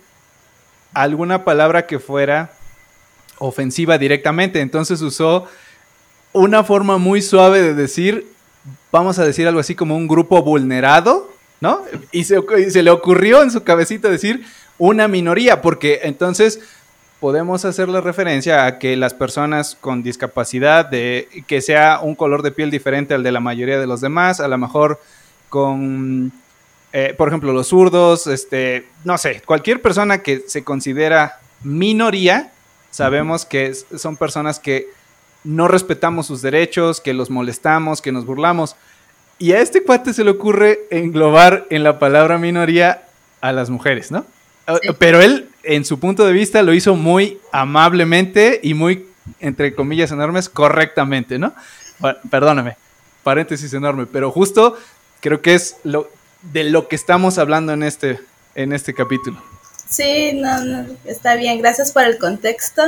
[0.93, 2.51] alguna palabra que fuera
[3.39, 4.61] ofensiva directamente.
[4.61, 5.47] Entonces usó
[6.33, 8.27] una forma muy suave de decir,
[8.91, 11.81] vamos a decir algo así como un grupo vulnerado, ¿no?
[12.11, 14.45] Y se, se le ocurrió en su cabecita decir
[14.77, 16.59] una minoría, porque entonces
[17.19, 22.41] podemos hacer la referencia a que las personas con discapacidad, de que sea un color
[22.41, 24.99] de piel diferente al de la mayoría de los demás, a lo mejor
[25.49, 26.31] con
[26.93, 32.51] eh, por ejemplo, los zurdos, este, no sé, cualquier persona que se considera minoría,
[32.89, 34.87] sabemos que son personas que
[35.43, 38.75] no respetamos sus derechos, que los molestamos, que nos burlamos.
[39.39, 43.05] Y a este cuate se le ocurre englobar en la palabra minoría
[43.39, 44.25] a las mujeres, ¿no?
[44.67, 49.07] Ah, pero él, en su punto de vista, lo hizo muy amablemente y muy,
[49.39, 51.53] entre comillas enormes, correctamente, ¿no?
[52.31, 52.77] perdóname,
[53.23, 54.75] paréntesis enorme, pero justo
[55.19, 56.09] creo que es lo,
[56.41, 58.19] de lo que estamos hablando en este,
[58.55, 59.41] en este capítulo.
[59.87, 62.81] Sí, no, no, está bien, gracias por el contexto.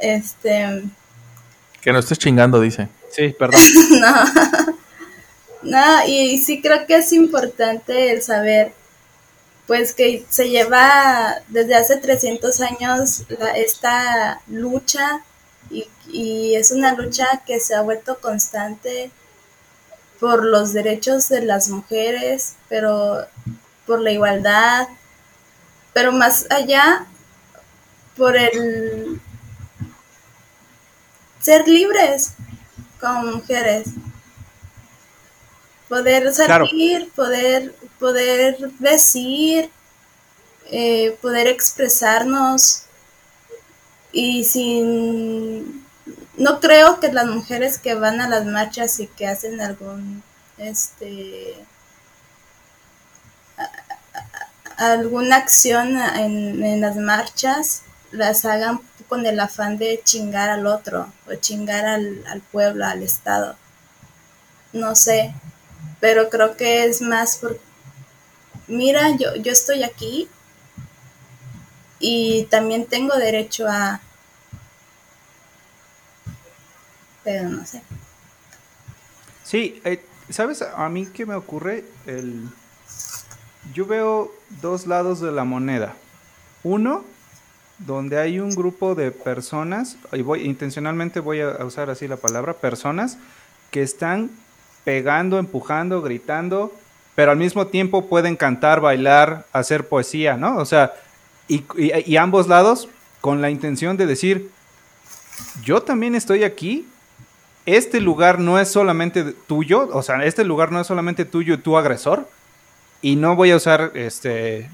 [0.00, 0.82] Este.
[1.80, 2.88] Que no estés chingando, dice.
[3.10, 3.60] Sí, perdón.
[4.00, 4.74] no.
[5.62, 8.72] No, y sí creo que es importante el saber,
[9.66, 13.22] pues que se lleva desde hace 300 años
[13.56, 15.24] esta lucha
[15.70, 19.10] y, y es una lucha que se ha vuelto constante
[20.20, 23.26] por los derechos de las mujeres, pero
[23.86, 24.88] por la igualdad,
[25.92, 27.06] pero más allá
[28.16, 29.20] por el
[31.40, 32.34] ser libres
[33.00, 33.88] como mujeres.
[35.94, 39.70] Poder salir, poder, poder decir,
[40.72, 42.82] eh, poder expresarnos.
[44.10, 45.84] Y sin
[46.36, 50.24] no creo que las mujeres que van a las marchas y que hacen algún
[50.58, 51.64] este
[54.76, 61.34] alguna acción en, las marchas las hagan con el afán de chingar al otro o
[61.36, 63.56] chingar al, al pueblo, al Estado.
[64.72, 65.32] No sé,
[66.00, 67.58] pero creo que es más por,
[68.66, 70.28] mira, yo, yo estoy aquí
[71.98, 74.00] y también tengo derecho a,
[77.24, 77.82] pero no sé.
[79.42, 81.84] Sí, eh, ¿sabes a mí qué me ocurre?
[82.06, 82.48] El...
[83.72, 85.94] Yo veo dos lados de la moneda.
[86.62, 87.04] Uno,
[87.78, 92.54] donde hay un grupo de personas, y voy, intencionalmente voy a usar así la palabra,
[92.54, 93.18] personas
[93.70, 94.30] que están
[94.84, 96.72] pegando, empujando, gritando,
[97.14, 100.58] pero al mismo tiempo pueden cantar, bailar, hacer poesía, ¿no?
[100.58, 100.92] O sea,
[101.48, 102.88] y, y ambos lados
[103.20, 104.50] con la intención de decir,
[105.62, 106.86] yo también estoy aquí
[107.66, 111.58] este lugar no es solamente tuyo, o sea, este lugar no es solamente tuyo y
[111.58, 112.28] tu agresor,
[113.00, 114.70] y no voy a usar este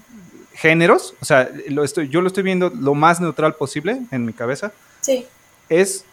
[0.55, 4.33] géneros, o sea, lo estoy, yo lo estoy viendo lo más neutral posible en mi
[4.33, 4.73] cabeza.
[5.01, 5.27] Sí.
[5.69, 6.05] Es,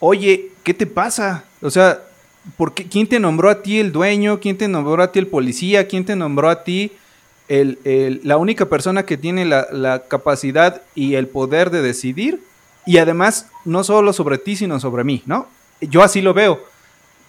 [0.00, 1.44] oye, ¿qué te pasa?
[1.62, 2.02] O sea,
[2.56, 4.40] ¿por ¿quién te nombró a ti el dueño?
[4.40, 5.88] ¿Quién te nombró a ti el policía?
[5.88, 6.92] ¿Quién te nombró a ti
[7.48, 12.42] el, la única persona que tiene la, la capacidad y el poder de decidir?
[12.86, 15.48] Y además, no solo sobre ti, sino sobre mí, ¿no?
[15.80, 16.64] yo así lo veo.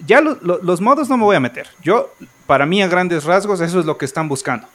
[0.05, 1.67] Ya los modos no me voy a meter.
[1.81, 2.13] Yo,
[2.45, 4.67] para mí, a grandes rasgos, eso es lo que están buscando.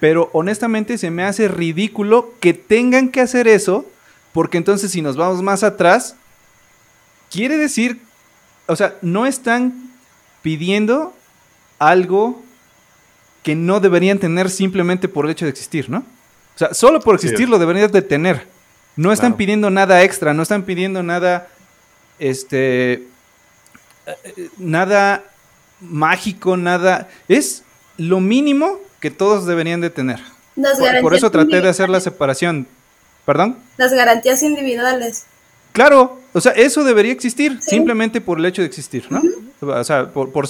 [0.00, 3.84] Pero honestamente se me hace ridículo que tengan que hacer eso,
[4.32, 6.16] porque entonces si nos vamos más atrás,
[7.30, 8.00] quiere decir,
[8.66, 9.90] o sea, no están
[10.42, 11.14] pidiendo
[11.78, 12.42] algo
[13.42, 15.98] que no deberían tener simplemente por el hecho de existir, ¿no?
[16.54, 18.46] O sea, solo por existir lo deberían de tener.
[18.94, 21.48] No están pidiendo nada extra, no están pidiendo nada
[22.18, 23.06] este,
[24.58, 25.24] nada
[25.80, 27.64] mágico, nada, es
[27.96, 30.20] lo mínimo que todos deberían de tener.
[31.00, 32.66] Por, eso traté de hacer la separación.
[33.24, 33.56] ¿Perdón?
[33.76, 35.24] Las garantías individuales.
[35.72, 39.22] Claro, o sea, eso debería existir simplemente por el hecho de existir, ¿no?
[39.60, 40.46] O sea, por, por,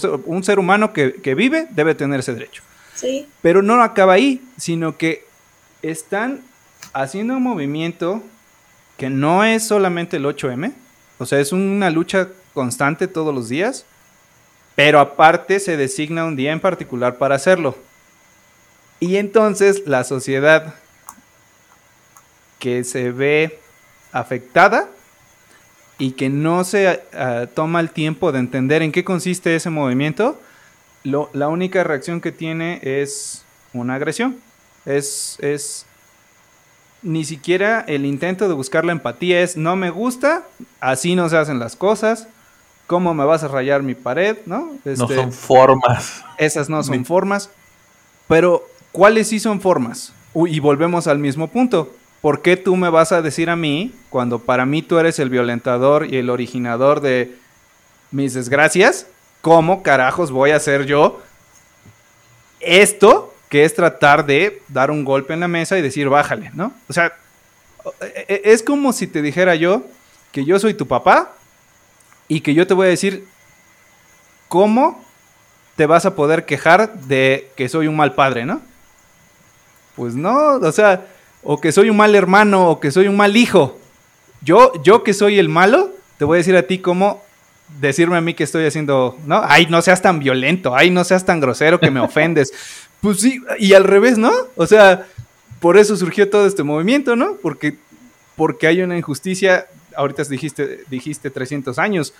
[0.00, 2.62] ser un ser humano que, que, vive debe tener ese derecho.
[2.94, 3.26] Sí.
[3.40, 5.24] Pero no acaba ahí, sino que
[5.82, 6.42] están
[6.92, 8.22] haciendo un movimiento
[8.96, 10.72] que no es solamente el 8M,
[11.18, 13.86] o sea, es una lucha constante todos los días,
[14.74, 17.76] pero aparte se designa un día en particular para hacerlo.
[18.98, 20.74] Y entonces la sociedad
[22.58, 23.58] que se ve
[24.12, 24.88] afectada
[25.98, 30.40] y que no se ah, toma el tiempo de entender en qué consiste ese movimiento,
[31.04, 34.38] la única reacción que tiene es una agresión.
[34.86, 35.86] Es, es
[37.02, 40.44] ni siquiera el intento de buscar la empatía es no me gusta,
[40.80, 42.28] así no se hacen las cosas,
[42.86, 44.38] ¿cómo me vas a rayar mi pared?
[44.46, 46.24] No, no este, son formas.
[46.38, 47.50] Esas no son formas.
[48.28, 50.12] Pero, ¿cuáles sí son formas?
[50.32, 51.92] y volvemos al mismo punto.
[52.20, 55.30] ¿Por qué tú me vas a decir a mí, cuando para mí tú eres el
[55.30, 57.34] violentador y el originador de
[58.10, 59.06] mis desgracias,
[59.40, 61.20] cómo carajos voy a hacer yo
[62.60, 66.72] esto que es tratar de dar un golpe en la mesa y decir, bájale, ¿no?
[66.88, 67.16] O sea,
[68.00, 69.82] e, e, es como si te dijera yo
[70.30, 71.32] que yo soy tu papá
[72.28, 73.26] y que yo te voy a decir
[74.48, 75.04] cómo
[75.74, 78.60] te vas a poder quejar de que soy un mal padre, ¿no?
[79.96, 81.06] Pues no, o sea,
[81.42, 83.78] o que soy un mal hermano o que soy un mal hijo.
[84.42, 87.22] Yo, yo que soy el malo, te voy a decir a ti cómo
[87.80, 89.42] decirme a mí que estoy haciendo, ¿no?
[89.44, 92.52] Ay, no seas tan violento, ay, no seas tan grosero que me ofendes.
[93.00, 94.30] Pues sí, y al revés, ¿no?
[94.56, 95.06] O sea,
[95.58, 97.36] por eso surgió todo este movimiento, ¿no?
[97.40, 97.78] Porque,
[98.36, 102.12] porque hay una injusticia, ahorita dijiste, dijiste 300 años,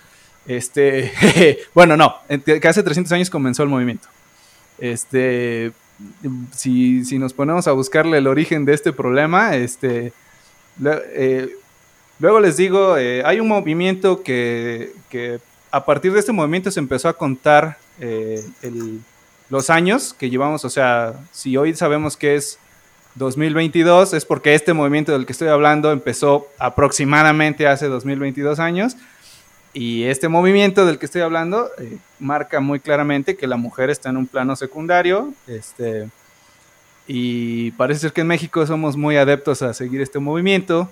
[0.46, 1.12] este,
[1.74, 4.08] bueno, no, que hace 300 años comenzó el movimiento.
[4.78, 5.72] Este,
[6.52, 10.12] si, si nos ponemos a buscarle el origen de este problema, este,
[10.84, 11.56] eh,
[12.18, 16.80] luego les digo, eh, hay un movimiento que, que, a partir de este movimiento se
[16.80, 19.00] empezó a contar eh, el
[19.50, 22.58] los años que llevamos, o sea, si hoy sabemos que es
[23.16, 28.96] 2022, es porque este movimiento del que estoy hablando empezó aproximadamente hace 2022 años.
[29.72, 34.08] Y este movimiento del que estoy hablando eh, marca muy claramente que la mujer está
[34.08, 35.32] en un plano secundario.
[35.46, 36.08] Este,
[37.06, 40.90] y parece ser que en México somos muy adeptos a seguir este movimiento,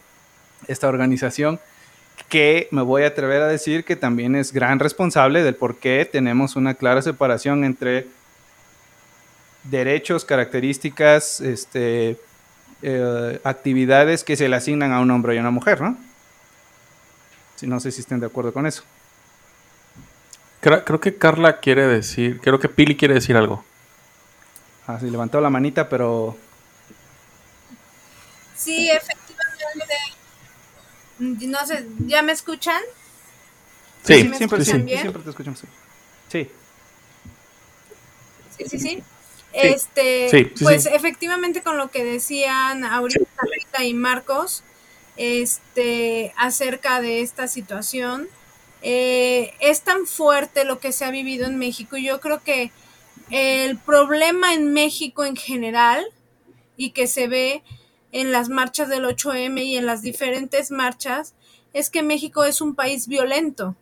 [0.68, 1.58] esta organización,
[2.28, 6.08] que me voy a atrever a decir que también es gran responsable del por qué
[6.10, 8.06] tenemos una clara separación entre
[9.64, 12.16] derechos, características, este,
[12.82, 15.96] eh, actividades que se le asignan a un hombre y a una mujer, ¿no?
[17.58, 18.84] Si no sé si estén de acuerdo con eso.
[20.60, 23.64] Creo, que Carla quiere decir, creo que Pili quiere decir algo.
[24.86, 26.36] Ah, sí, levantó la manita, pero...
[28.54, 29.94] Sí, efectivamente.
[31.18, 32.80] No sé, ¿ya me escuchan?
[34.04, 35.60] Sí, siempre, siempre te escuchamos.
[36.28, 36.48] Sí.
[38.56, 39.02] Sí, sí, sí.
[39.52, 44.62] Este, pues efectivamente con lo que decían ahorita Rita y Marcos,
[45.18, 48.28] este, acerca de esta situación,
[48.80, 51.96] eh, es tan fuerte lo que se ha vivido en México.
[51.96, 52.72] y Yo creo que
[53.30, 56.06] el problema en México en general
[56.76, 57.62] y que se ve
[58.12, 61.34] en las marchas del 8M y en las diferentes marchas
[61.74, 63.76] es que México es un país violento.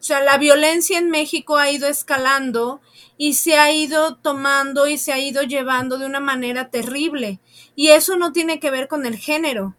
[0.00, 2.80] O sea, la violencia en México ha ido escalando
[3.18, 7.40] y se ha ido tomando y se ha ido llevando de una manera terrible.
[7.76, 9.76] Y eso no tiene que ver con el género,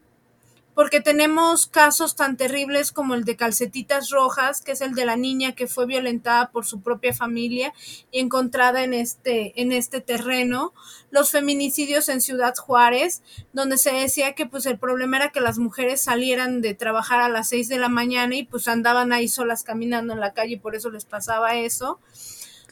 [0.75, 5.15] porque tenemos casos tan terribles como el de Calcetitas Rojas, que es el de la
[5.15, 7.73] niña que fue violentada por su propia familia
[8.11, 10.75] y encontrada en este, en este terreno,
[11.09, 15.57] los feminicidios en Ciudad Juárez, donde se decía que pues el problema era que las
[15.57, 19.63] mujeres salieran de trabajar a las seis de la mañana y pues andaban ahí solas
[19.63, 21.99] caminando en la calle y por eso les pasaba eso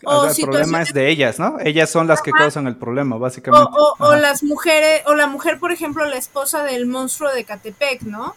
[0.03, 1.57] o, el problema es de ellas, ¿no?
[1.59, 3.69] Ellas son las que causan el problema, básicamente.
[3.99, 8.35] O, las mujeres, o la mujer, por ejemplo, la esposa del monstruo de Catepec, ¿no?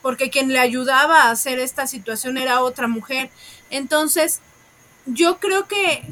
[0.00, 3.30] Porque quien le ayudaba a hacer esta situación era otra mujer.
[3.70, 4.40] Entonces,
[5.06, 6.04] yo creo que,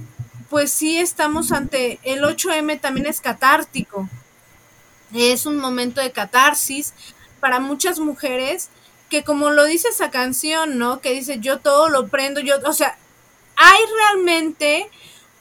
[0.48, 4.08] pues sí estamos ante, el 8M también es catártico.
[5.14, 6.94] Es un momento de catarsis
[7.40, 8.68] para muchas mujeres
[9.08, 11.00] que como lo dice esa canción, ¿no?
[11.00, 12.96] Que dice, yo todo lo prendo, yo, o sea,
[13.62, 14.88] hay realmente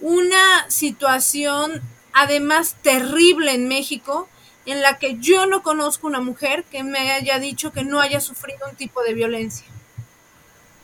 [0.01, 4.27] una situación además terrible en México
[4.65, 8.19] en la que yo no conozco una mujer que me haya dicho que no haya
[8.19, 9.65] sufrido un tipo de violencia.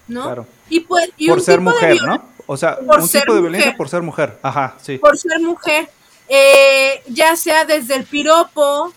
[0.07, 0.23] ¿No?
[0.23, 0.47] Claro.
[0.69, 2.23] Y, pues, por ser mujer, ¿no?
[2.45, 4.39] O sea, un tipo de violencia por ser mujer.
[4.41, 4.97] Ajá, sí.
[4.97, 5.89] Por ser mujer.
[6.29, 8.93] Eh, ya sea desde el piropo,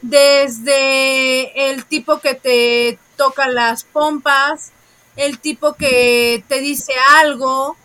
[0.00, 4.70] desde el tipo que te toca las pompas,
[5.16, 7.76] el tipo que te dice algo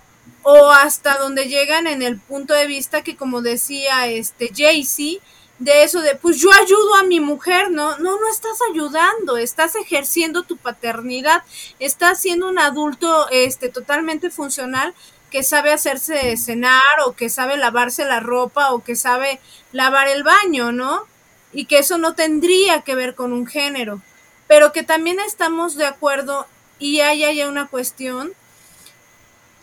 [0.44, 5.22] o hasta donde llegan en el punto de vista que como decía este Jaycee
[5.60, 9.76] de eso de, pues yo ayudo a mi mujer, no, no, no estás ayudando, estás
[9.76, 11.44] ejerciendo tu paternidad,
[11.80, 14.94] estás siendo un adulto este, totalmente funcional
[15.30, 19.40] que sabe hacerse cenar o que sabe lavarse la ropa o que sabe
[19.74, 21.06] lavar el baño, ¿no?
[21.52, 24.02] Y que eso no tendría que ver con un género,
[24.48, 26.48] pero que también estamos de acuerdo
[26.80, 28.34] y hay haya una cuestión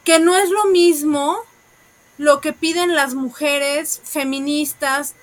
[0.05, 1.39] que no es lo mismo
[2.19, 5.15] lo que piden las mujeres feministas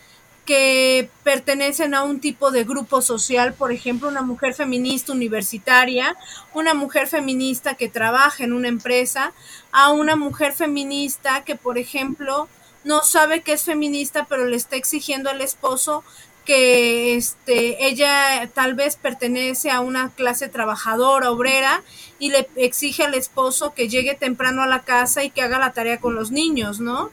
[0.45, 6.17] que pertenecen a un tipo de grupo social, por ejemplo, una mujer feminista universitaria,
[6.53, 9.31] una mujer feminista que trabaja en una empresa,
[9.71, 12.49] a una mujer feminista que, por ejemplo,
[12.83, 16.03] no sabe que es feminista, pero le está exigiendo al esposo
[16.45, 21.83] que este, ella tal vez pertenece a una clase trabajadora, obrera,
[22.19, 25.73] y le exige al esposo que llegue temprano a la casa y que haga la
[25.73, 27.11] tarea con los niños, ¿no?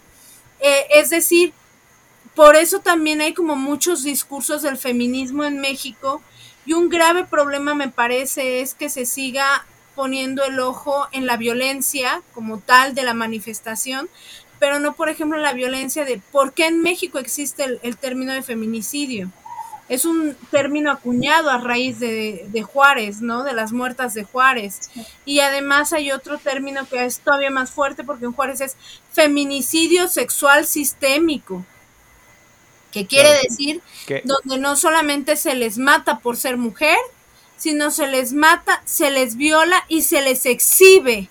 [0.60, 1.52] Eh, es decir,
[2.34, 6.22] por eso también hay como muchos discursos del feminismo en México
[6.66, 11.36] y un grave problema me parece es que se siga poniendo el ojo en la
[11.36, 14.08] violencia como tal de la manifestación,
[14.60, 18.42] pero no, por ejemplo, la violencia de por qué en México existe el, término de
[18.42, 19.30] feminicidio.
[19.88, 23.42] Es un término acuñado a raíz de, de, Juárez, ¿no?
[23.42, 24.90] De las muertas de Juárez.
[25.24, 28.76] Y además hay otro término que es todavía más fuerte porque en Juárez es
[29.10, 31.64] feminicidio sexual sistémico
[32.92, 33.80] que quiere decir
[34.24, 36.98] donde no solamente se les mata por ser mujer,
[37.56, 41.28] sino se les mata, se les viola y se les exhibe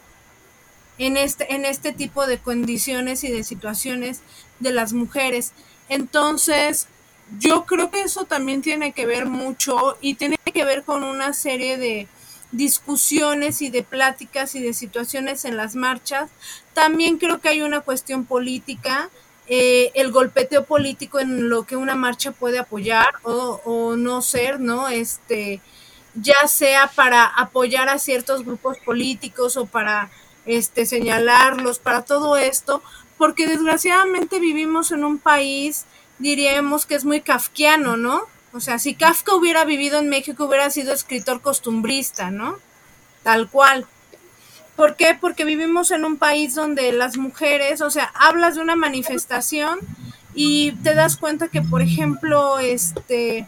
[0.99, 4.21] en este, en este tipo de condiciones y de situaciones
[4.59, 5.53] de las mujeres.
[5.89, 6.87] Entonces,
[7.39, 11.33] yo creo que eso también tiene que ver mucho y tiene que ver con una
[11.33, 12.07] serie de
[12.51, 16.29] discusiones y de pláticas y de situaciones en las marchas.
[16.73, 19.09] También creo que hay una cuestión política
[19.51, 24.89] eh, el golpeteo político en lo que una marcha puede apoyar o, no ser, ¿no?
[24.89, 25.59] Este,
[26.13, 30.11] ya sea para apoyar a ciertos grupos políticos o para
[30.45, 32.81] este, señalarlos, para todo esto,
[33.17, 35.85] porque desgraciadamente vivimos en un país,
[36.19, 38.23] diríamos que es muy kafkiano, ¿no?
[38.51, 42.57] O sea, si Kafka hubiera vivido en México, hubiera sido escritor costumbrista, ¿no?
[43.23, 43.85] Tal cual.
[44.75, 45.15] ¿Por qué?
[45.19, 49.79] Porque vivimos en un país donde las mujeres, o sea, hablas de una manifestación
[50.33, 53.45] y te das cuenta que, por ejemplo, este,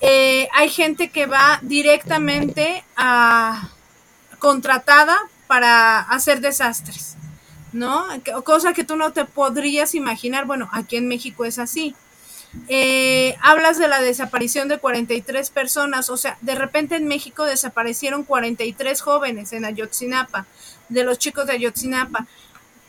[0.00, 3.68] eh, hay gente que va directamente a
[4.38, 7.16] contratada para hacer desastres,
[7.72, 8.06] ¿no?
[8.44, 10.46] Cosa que tú no te podrías imaginar.
[10.46, 11.94] Bueno, aquí en México es así.
[12.68, 18.24] Eh, hablas de la desaparición de 43 personas, o sea, de repente en México desaparecieron
[18.24, 20.46] 43 jóvenes en Ayotzinapa,
[20.88, 22.26] de los chicos de Ayotzinapa,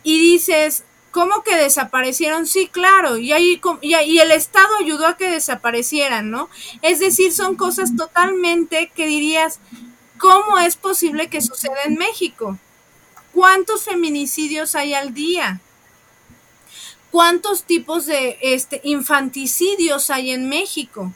[0.04, 2.48] y dices, ¿cómo que desaparecieron?
[2.48, 6.50] Sí, claro, y, ahí, y, y el Estado ayudó a que desaparecieran, ¿no?
[6.82, 9.60] Es decir, son cosas totalmente que dirías,
[10.20, 12.58] ¿cómo es posible que suceda en México?
[13.34, 15.62] ¿Cuántos feminicidios hay al día?
[17.12, 21.12] cuántos tipos de este, infanticidios hay en México,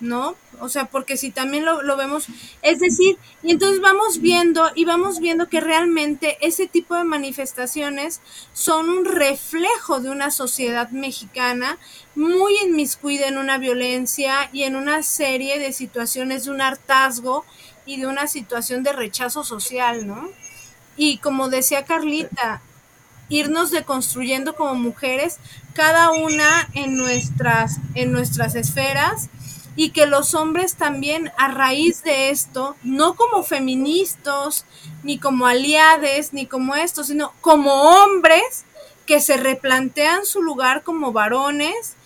[0.00, 0.36] ¿no?
[0.60, 2.26] O sea, porque si también lo, lo, vemos,
[2.62, 8.20] es decir, y entonces vamos viendo y vamos viendo que realmente ese tipo de manifestaciones
[8.52, 11.78] son un reflejo de una sociedad mexicana
[12.14, 17.44] muy inmiscuida en una violencia y en una serie de situaciones de un hartazgo
[17.86, 20.28] y de una situación de rechazo social, ¿no?
[20.96, 22.62] Y como decía Carlita,
[23.28, 25.38] irnos deconstruyendo como mujeres,
[25.72, 29.28] cada una en nuestras, en nuestras esferas,
[29.76, 34.66] y que los hombres también a raíz de esto, no como feministas,
[35.02, 38.64] ni como aliades, ni como esto, sino como hombres
[39.04, 41.96] que se replantean su lugar como varones,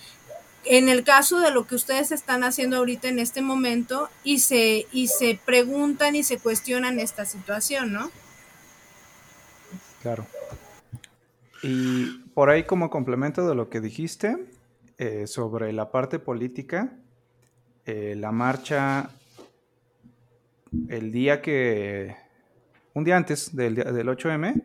[0.64, 4.86] en el caso de lo que ustedes están haciendo ahorita en este momento, y se,
[4.92, 8.10] y se preguntan y se cuestionan esta situación, ¿no?
[10.02, 10.26] Claro.
[11.62, 14.36] Y por ahí como complemento de lo que dijiste
[14.98, 16.92] eh, sobre la parte política,
[17.84, 19.10] eh, la marcha,
[20.88, 22.14] el día que,
[22.94, 24.62] un día antes del, del 8M,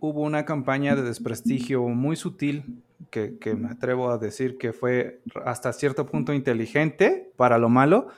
[0.00, 5.20] hubo una campaña de desprestigio muy sutil que, que, me atrevo a decir que fue
[5.44, 8.08] hasta cierto punto inteligente para lo malo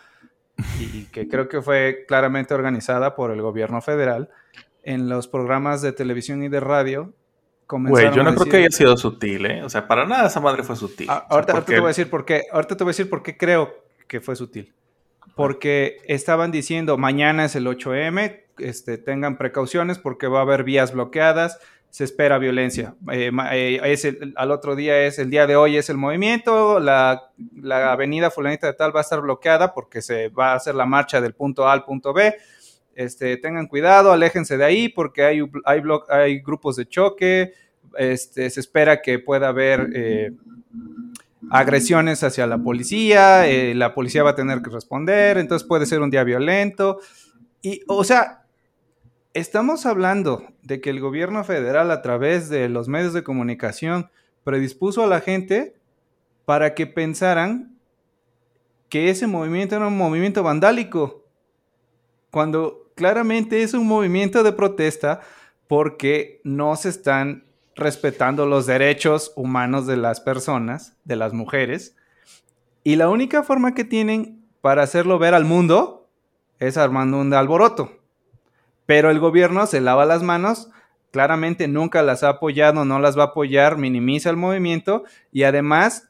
[0.80, 4.30] y que creo que fue claramente organizada por el gobierno federal
[4.82, 7.12] en los programas de televisión y de radio
[7.68, 9.64] Güey, yo no creo que haya sido sutil, ¿eh?
[9.64, 11.08] O sea, para nada esa madre fue sutil.
[11.10, 12.42] Ah, ahorita, te voy a decir por qué.
[12.52, 13.74] Ahorita te voy a decir por qué creo
[14.06, 14.72] que fue sutil.
[15.34, 20.92] Porque estaban diciendo, mañana es el 8M, este, tengan precauciones porque va a haber vías
[20.92, 21.58] bloqueadas.
[21.96, 22.94] Se espera violencia.
[23.10, 27.30] Eh, eh, es al otro día es el día de hoy es el movimiento, la,
[27.90, 31.22] avenida fulanita de tal va a estar bloqueada porque se va a hacer la marcha
[31.22, 32.34] del punto A al punto B.
[32.94, 35.80] Este, tengan cuidado, aléjense de ahí porque hay, hay,
[36.10, 37.54] hay grupos de choque,
[37.96, 40.32] este, se espera que pueda haber eh,
[41.50, 46.10] agresiones hacia la policía, la policía va a tener que responder, entonces puede ser un
[46.10, 47.00] día violento.
[47.62, 48.45] Y, o sea,
[49.36, 54.08] Estamos hablando de que el gobierno federal a través de los medios de comunicación
[54.44, 55.76] predispuso a la gente
[56.46, 57.76] para que pensaran
[58.88, 61.26] que ese movimiento era un movimiento vandálico,
[62.30, 65.20] cuando claramente es un movimiento de protesta
[65.68, 71.94] porque no se están respetando los derechos humanos de las personas, de las mujeres,
[72.84, 76.08] y la única forma que tienen para hacerlo ver al mundo
[76.58, 78.05] es armando un alboroto.
[78.86, 80.70] Pero el gobierno se lava las manos,
[81.10, 86.08] claramente nunca las ha apoyado, no las va a apoyar, minimiza el movimiento y además,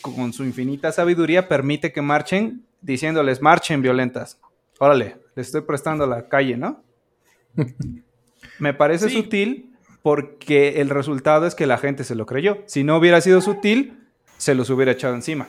[0.00, 4.38] con su infinita sabiduría, permite que marchen diciéndoles marchen violentas.
[4.78, 6.82] Órale, les estoy prestando la calle, ¿no?
[8.58, 9.72] Me parece sutil
[10.02, 12.58] porque el resultado es que la gente se lo creyó.
[12.66, 13.98] Si no hubiera sido sutil,
[14.36, 15.46] se los hubiera echado encima.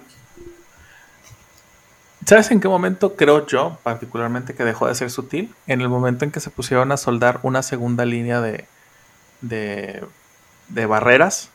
[2.26, 5.54] ¿Sabes en qué momento creo yo, particularmente, que dejó de ser sutil?
[5.68, 8.66] En el momento en que se pusieron a soldar una segunda línea de,
[9.42, 11.50] de, barreras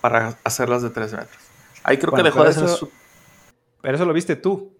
[0.00, 1.42] para hacerlas de 3 metros.
[1.82, 2.94] Ahí creo que dejó de ser sutil.
[3.80, 4.72] Pero eso lo viste tú.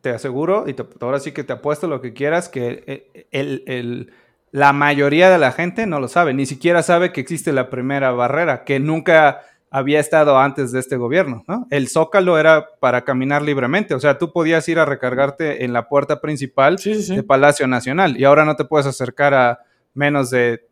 [0.00, 4.12] Te aseguro, y ahora sí que te apuesto lo que quieras, que el,
[4.52, 6.34] la mayoría de la gente no lo sabe.
[6.34, 10.96] Ni siquiera sabe que existe la primera barrera, que nunca había estado antes de este
[10.96, 11.66] gobierno, ¿no?
[11.70, 15.88] El zócalo era para caminar libremente, o sea, tú podías ir a recargarte en la
[15.88, 19.60] puerta principal de Palacio Nacional y ahora no te puedes acercar a
[19.94, 20.66] menos de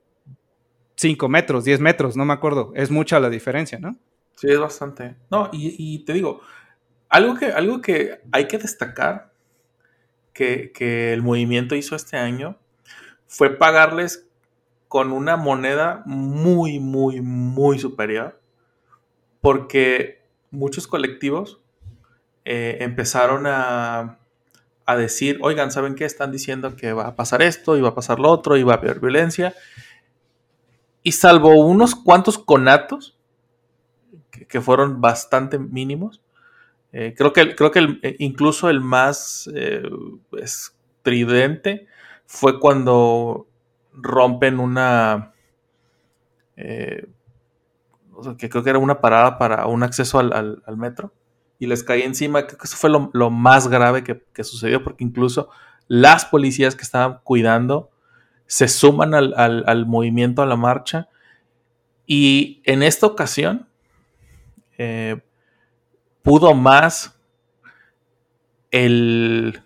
[0.96, 3.96] 5 metros, 10 metros, no me acuerdo, es mucha la diferencia, ¿no?
[4.36, 5.16] Sí, es bastante.
[5.30, 6.40] No, y, te digo,
[7.08, 9.32] algo que, algo que hay que destacar
[10.32, 12.58] que, que el movimiento hizo este año
[13.26, 14.26] fue pagarles
[14.88, 18.40] con una moneda muy, muy, muy superior
[19.46, 21.60] porque muchos colectivos
[22.44, 24.18] eh, empezaron a,
[24.96, 26.04] decir, oigan, ¿saben qué?
[26.04, 28.74] Están diciendo que va a pasar esto y va a pasar lo otro y va
[28.74, 29.54] a haber violencia.
[31.04, 33.16] Y salvo unos cuantos conatos,
[34.48, 36.20] que, fueron bastante mínimos,
[36.90, 39.48] eh, creo que, creo que eh, incluso el más
[40.42, 41.86] estridente
[42.26, 43.46] fue cuando
[43.92, 45.34] rompen una
[48.38, 51.12] que creo que era una parada para un acceso al, metro,
[51.58, 52.46] y les caí encima.
[52.46, 55.48] Creo que eso fue lo, más grave que, sucedió, porque incluso
[55.88, 57.90] las policías que estaban cuidando
[58.46, 61.08] se suman al, movimiento, a la marcha,
[62.06, 63.68] y en esta ocasión
[64.78, 65.20] eh,
[66.22, 67.18] pudo más
[68.70, 69.60] el,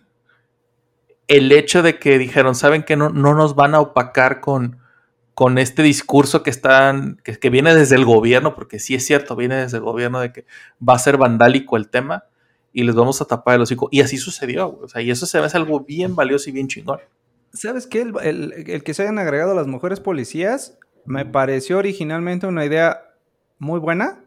[1.26, 4.79] el hecho de que dijeron, saben que no, no nos van a opacar con,
[5.34, 9.56] con este discurso que están, que, viene desde el gobierno, porque sí es cierto, viene
[9.56, 10.44] desde el gobierno de que
[10.86, 12.24] va a ser vandálico el tema
[12.72, 13.88] y les vamos a tapar el hocico.
[13.90, 17.00] Y así sucedió, o sea, y eso se ve algo bien valioso y bien chingón.
[17.52, 18.12] ¿Sabes qué?
[18.22, 23.14] El, que se hayan agregado las mujeres policías me pareció originalmente una idea
[23.58, 24.24] muy buena,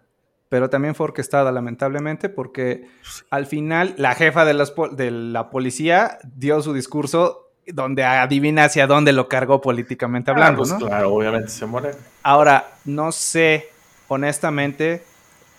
[0.50, 2.88] pero también fue orquestada, lamentablemente, porque
[3.30, 4.54] al final la jefa de,
[4.92, 10.64] de la policía dio su discurso donde adivina hacia dónde lo cargó políticamente ah, hablando,
[10.64, 11.92] pues Claro, obviamente se muere.
[12.22, 13.70] Ahora, no sé,
[14.08, 15.04] honestamente,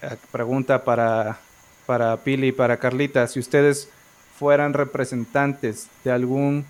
[0.02, 1.38] eh, pregunta para,
[1.86, 3.88] para Pili y para Carlita, si ustedes
[4.38, 6.66] fueran representantes de algún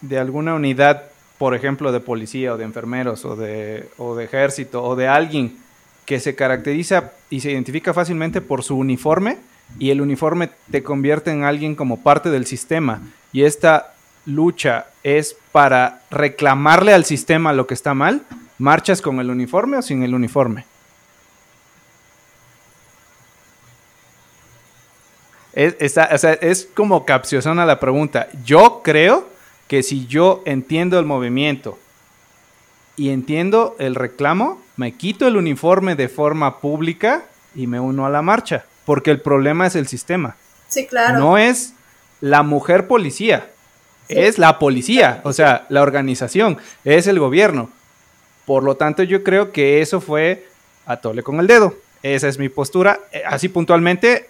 [0.00, 1.04] de alguna unidad,
[1.38, 5.56] por ejemplo, de policía o de enfermeros o de, o de ejército o de alguien
[6.04, 9.38] que se caracteriza y se identifica fácilmente por su uniforme
[9.78, 13.00] y el uniforme te convierte en alguien como parte del sistema
[13.34, 13.92] y esta
[14.26, 18.22] lucha es para reclamarle al sistema lo que está mal,
[18.58, 20.64] ¿marchas con el uniforme o sin el uniforme?
[25.52, 28.28] Es, es como capciosona la pregunta.
[28.44, 29.28] Yo creo
[29.66, 31.76] que si yo entiendo el movimiento
[32.96, 37.24] y entiendo el reclamo, me quito el uniforme de forma pública
[37.56, 40.36] y me uno a la marcha, porque el problema es el sistema.
[40.68, 41.18] Sí, claro.
[41.18, 41.74] No es
[42.24, 43.50] la mujer policía.
[44.08, 47.70] Es la policía, o sea, la organización, es el gobierno.
[48.46, 50.46] Por lo tanto, yo creo que eso fue
[50.86, 51.74] a tole con el dedo.
[52.02, 54.28] Esa es mi postura, eh, así puntualmente,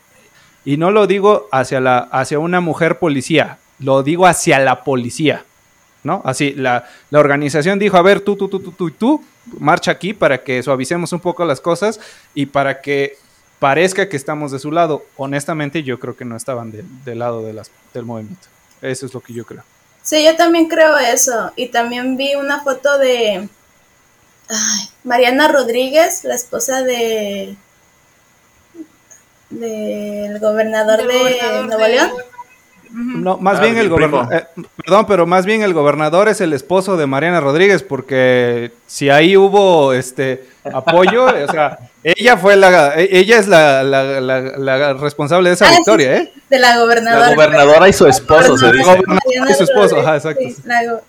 [0.64, 5.44] y no lo digo hacia, la, hacia una mujer policía, lo digo hacia la policía.
[6.02, 6.20] ¿no?
[6.24, 9.24] Así, la, la organización dijo, a ver, tú, tú, tú, tú, tú y tú,
[9.60, 12.00] marcha aquí para que suavicemos un poco las cosas
[12.34, 13.18] y para que
[13.58, 15.04] parezca que estamos de su lado.
[15.16, 16.72] Honestamente, yo creo que no estaban
[17.04, 18.46] del lado de las, del movimiento.
[18.82, 19.62] Eso es lo que yo creo.
[20.02, 21.52] Sí, yo también creo eso.
[21.56, 23.48] Y también vi una foto de
[24.50, 27.56] ay, Mariana Rodríguez, la esposa de
[29.50, 32.10] del gobernador Del de gobernador Nuevo de- León.
[32.96, 34.68] No, más Ah, bien el gobernador, primo.
[34.76, 39.36] perdón, pero más bien el gobernador es el esposo de Mariana Rodríguez, porque si ahí
[39.36, 44.92] hubo este apoyo, o sea, ella fue la, e- ella es la, la- la- la
[44.94, 46.32] responsable de esa Ah, sí, victoria, ¿eh?
[46.50, 47.30] De la gobernadora.
[47.30, 48.84] La gobernadora y su esposo, se dice.
[48.84, 50.42] Gobernadora y su esposo, ajá, exacto.
[50.46, 51.00] sí, la go-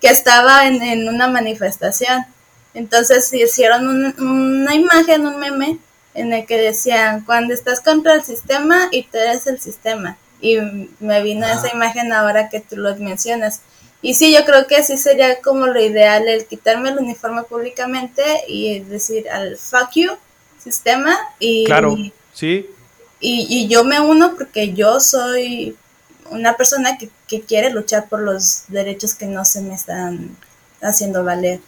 [0.00, 2.24] que estaba en, en una manifestación.
[2.74, 5.78] Entonces hicieron un- una imagen, un meme,
[6.14, 10.16] en el que decían, cuando estás contra el sistema y tú eres el sistema.
[10.40, 10.58] Y
[11.00, 13.60] me vino esa imagen ahora que tú lo mencionas.
[14.02, 18.22] Y sí, yo creo que sí sería como lo ideal el quitarme el uniforme públicamente
[18.48, 20.10] y decir al fuck you,
[20.62, 21.96] sistema, y, Claro,
[22.32, 22.66] sí.
[23.20, 25.76] y, y yo me uno porque yo soy
[26.30, 30.36] una persona que, que quiere luchar por los derechos que no se me están
[30.80, 31.60] haciendo valer.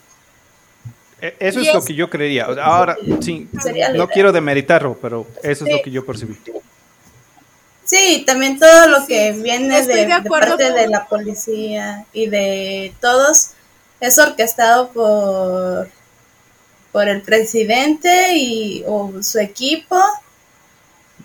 [1.20, 2.48] E- Eso es lo que yo creería.
[2.48, 3.48] O sea, Ahora, sí,
[3.94, 6.36] no quiero demeritarlo, pero eso es lo que yo percibí.
[7.84, 12.06] Sí, también todo lo que Sí, viene de, de de acuerdo parte de la policía
[12.12, 13.50] y de todos
[14.00, 15.88] es orquestado por
[16.94, 20.00] por el presidente y o su equipo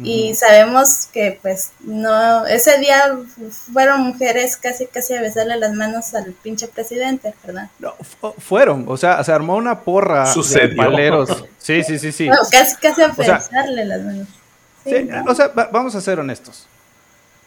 [0.01, 3.17] y sabemos que pues no ese día
[3.73, 7.69] fueron mujeres casi casi a besarle las manos al pinche presidente, ¿verdad?
[7.79, 10.75] No, fu- fueron, o sea, se armó una porra de Sucedió.
[10.77, 11.43] paleros.
[11.59, 12.27] Sí, sí, sí, sí.
[12.49, 14.27] Casi casi a sea, besarle las manos.
[14.85, 15.23] Sí, Sí, ¿no?
[15.31, 16.65] o sea, va- vamos a ser honestos.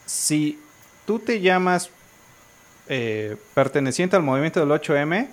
[0.07, 0.61] Si
[1.07, 1.91] tú te llamas
[2.89, 5.27] eh, perteneciente al movimiento del 8M,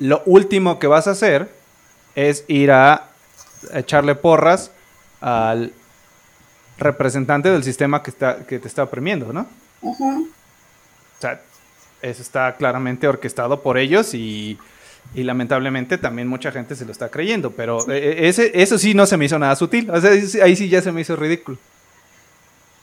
[0.00, 1.50] lo último que vas a hacer
[2.14, 3.08] es ir a
[3.72, 4.70] echarle porras
[5.20, 5.72] al
[6.78, 9.46] representante del sistema que, está, que te está oprimiendo, ¿no?
[9.82, 10.26] O
[11.20, 11.40] sea,
[12.00, 14.58] eso está claramente orquestado por ellos y,
[15.14, 19.06] y lamentablemente también mucha gente se lo está creyendo, pero eh, ese, eso sí no
[19.06, 20.10] se me hizo nada sutil, o sea,
[20.42, 21.58] ahí sí ya se me hizo ridículo.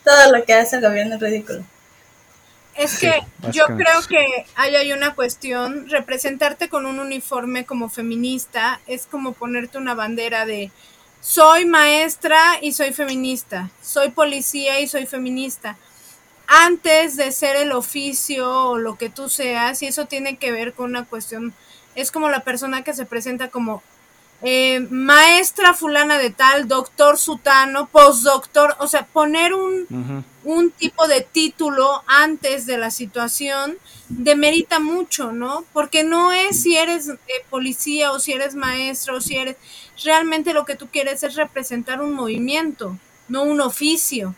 [0.04, 1.64] Todo lo que hace el gobierno es ridículo.
[2.80, 3.22] Es Sí, que
[3.52, 9.34] yo creo que ahí hay una cuestión, representarte con un uniforme como feminista es como
[9.34, 10.72] ponerte una bandera de
[11.20, 15.76] soy maestra y soy feminista, soy policía y soy feminista.
[16.48, 20.74] Antes de ser el oficio o lo que tú seas, y eso tiene que ver
[20.74, 21.54] con una cuestión,
[21.96, 23.84] es como la persona que se presenta como
[24.42, 31.22] eh, maestra fulana de tal, doctor sutano, postdoctor, o sea, poner un, un tipo de
[31.22, 33.78] título antes de la situación
[34.08, 35.66] demerita mucho, ¿no?
[35.74, 37.18] Porque no es si eres eh,
[37.50, 39.58] policía o si eres maestro o si eres...
[40.04, 44.34] Realmente lo que tú quieres es representar un movimiento, no un oficio.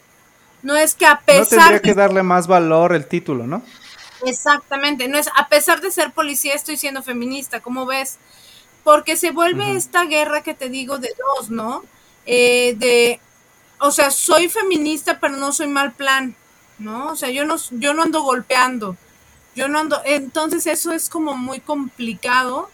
[0.64, 3.62] No es que a No pesar tendría de que darle más valor el título, ¿no?
[4.26, 8.20] Exactamente, no es a pesar de ser policía estoy siendo feminista, ¿cómo ves?
[8.84, 11.84] Porque se vuelve esta guerra que te digo de dos, ¿no?
[12.26, 13.20] Eh, de,
[13.80, 16.36] o sea, soy feminista pero no soy mal plan,
[16.80, 17.12] ¿no?
[17.12, 18.96] O sea, yo no, yo no ando golpeando,
[19.56, 22.70] yo no ando, entonces eso es como muy complicado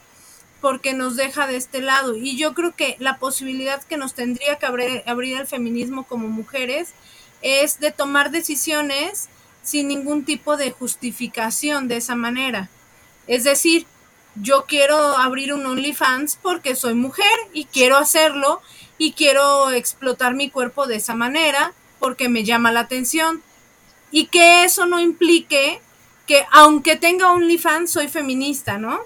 [0.60, 4.56] porque nos deja de este lado y yo creo que la posibilidad que nos tendría
[4.56, 6.90] que abrir, abrir el feminismo como mujeres
[7.42, 9.28] es de tomar decisiones
[9.62, 12.68] sin ningún tipo de justificación de esa manera.
[13.26, 13.86] Es decir,
[14.34, 18.60] yo quiero abrir un OnlyFans porque soy mujer y quiero hacerlo
[18.98, 23.42] y quiero explotar mi cuerpo de esa manera porque me llama la atención
[24.10, 25.80] y que eso no implique
[26.26, 29.00] que aunque tenga OnlyFans soy feminista, ¿no?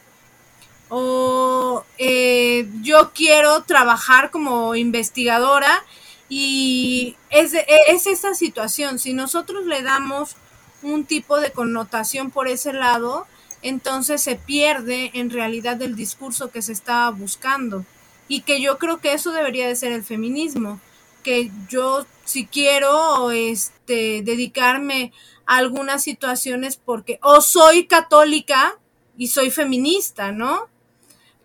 [0.89, 5.85] O eh, yo quiero trabajar como investigadora
[6.29, 7.55] y es,
[7.89, 8.99] es esa situación.
[8.99, 10.37] Si nosotros le damos
[10.83, 13.27] un tipo de connotación por ese lado,
[13.63, 17.85] entonces se pierde en realidad el discurso que se está buscando.
[18.29, 20.81] Y que yo creo que eso debería de ser el feminismo.
[21.23, 25.13] Que yo si quiero este dedicarme
[25.47, 28.79] a algunas situaciones porque o soy católica
[29.17, 30.69] y soy feminista, ¿no?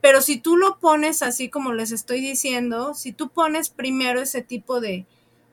[0.02, 4.42] Pero si tú lo pones así como les estoy diciendo, si tú pones primero ese
[4.42, 5.06] tipo de,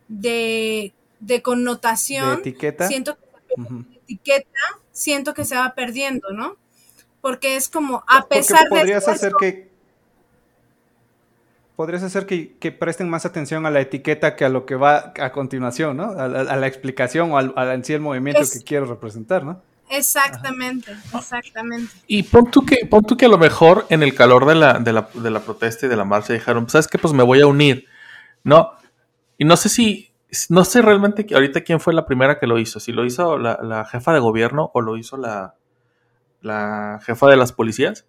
[0.09, 2.87] de, de connotación, De etiqueta.
[2.89, 3.25] siento que
[4.05, 4.61] etiqueta,
[4.95, 6.57] siento que se va perdiendo, ¿no?
[7.21, 9.69] Porque es como, a pesar de podrías esfuerzo- hacer que
[11.77, 15.13] podrías hacer que, que presten más atención a la etiqueta que a lo que va
[15.19, 16.11] a continuación, ¿no?
[16.13, 18.87] A, la- a la explicación o al, al- en sí el movimiento Es- que quiero
[18.87, 19.61] representar, ¿no?
[19.91, 21.93] Exactamente, exactamente.
[22.07, 24.79] Y pon tú, que, pon tú que a lo mejor en el calor de la,
[24.79, 26.97] de la, de la protesta y de la marcha dijeron, ¿sabes qué?
[26.99, 27.87] Pues me voy a unir.
[28.45, 28.71] No,
[29.37, 30.11] y no sé si,
[30.49, 33.59] no sé realmente ahorita quién fue la primera que lo hizo, si lo hizo la,
[33.63, 35.55] la jefa de gobierno o lo hizo la,
[36.41, 38.07] la jefa de las policías,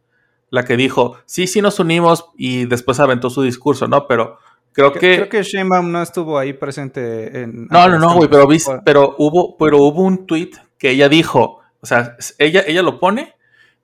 [0.50, 4.08] la que dijo, sí, sí nos unimos y después aventó su discurso, ¿no?
[4.08, 4.38] Pero
[4.74, 5.00] creo que...
[5.00, 7.68] Creo que Sheinbaum no estuvo ahí presente en...
[7.68, 8.48] No, no, no, güey, pero,
[8.84, 13.36] pero, hubo, pero hubo un tweet que ella dijo, o sea, ella, ella lo pone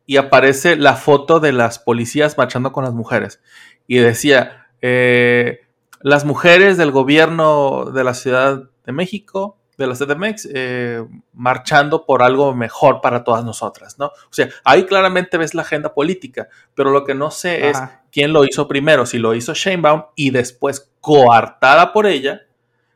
[0.05, 3.41] y aparece la foto de las policías marchando con las mujeres.
[3.87, 5.61] Y decía, eh,
[6.03, 12.21] las mujeres del gobierno de la Ciudad de México, de la CDMX, eh, marchando por
[12.21, 14.07] algo mejor para todas nosotras, ¿no?
[14.07, 17.81] O sea, ahí claramente ves la agenda política, pero lo que no sé es
[18.11, 22.41] quién lo hizo primero, si lo hizo Sheinbaum y después coartada por ella,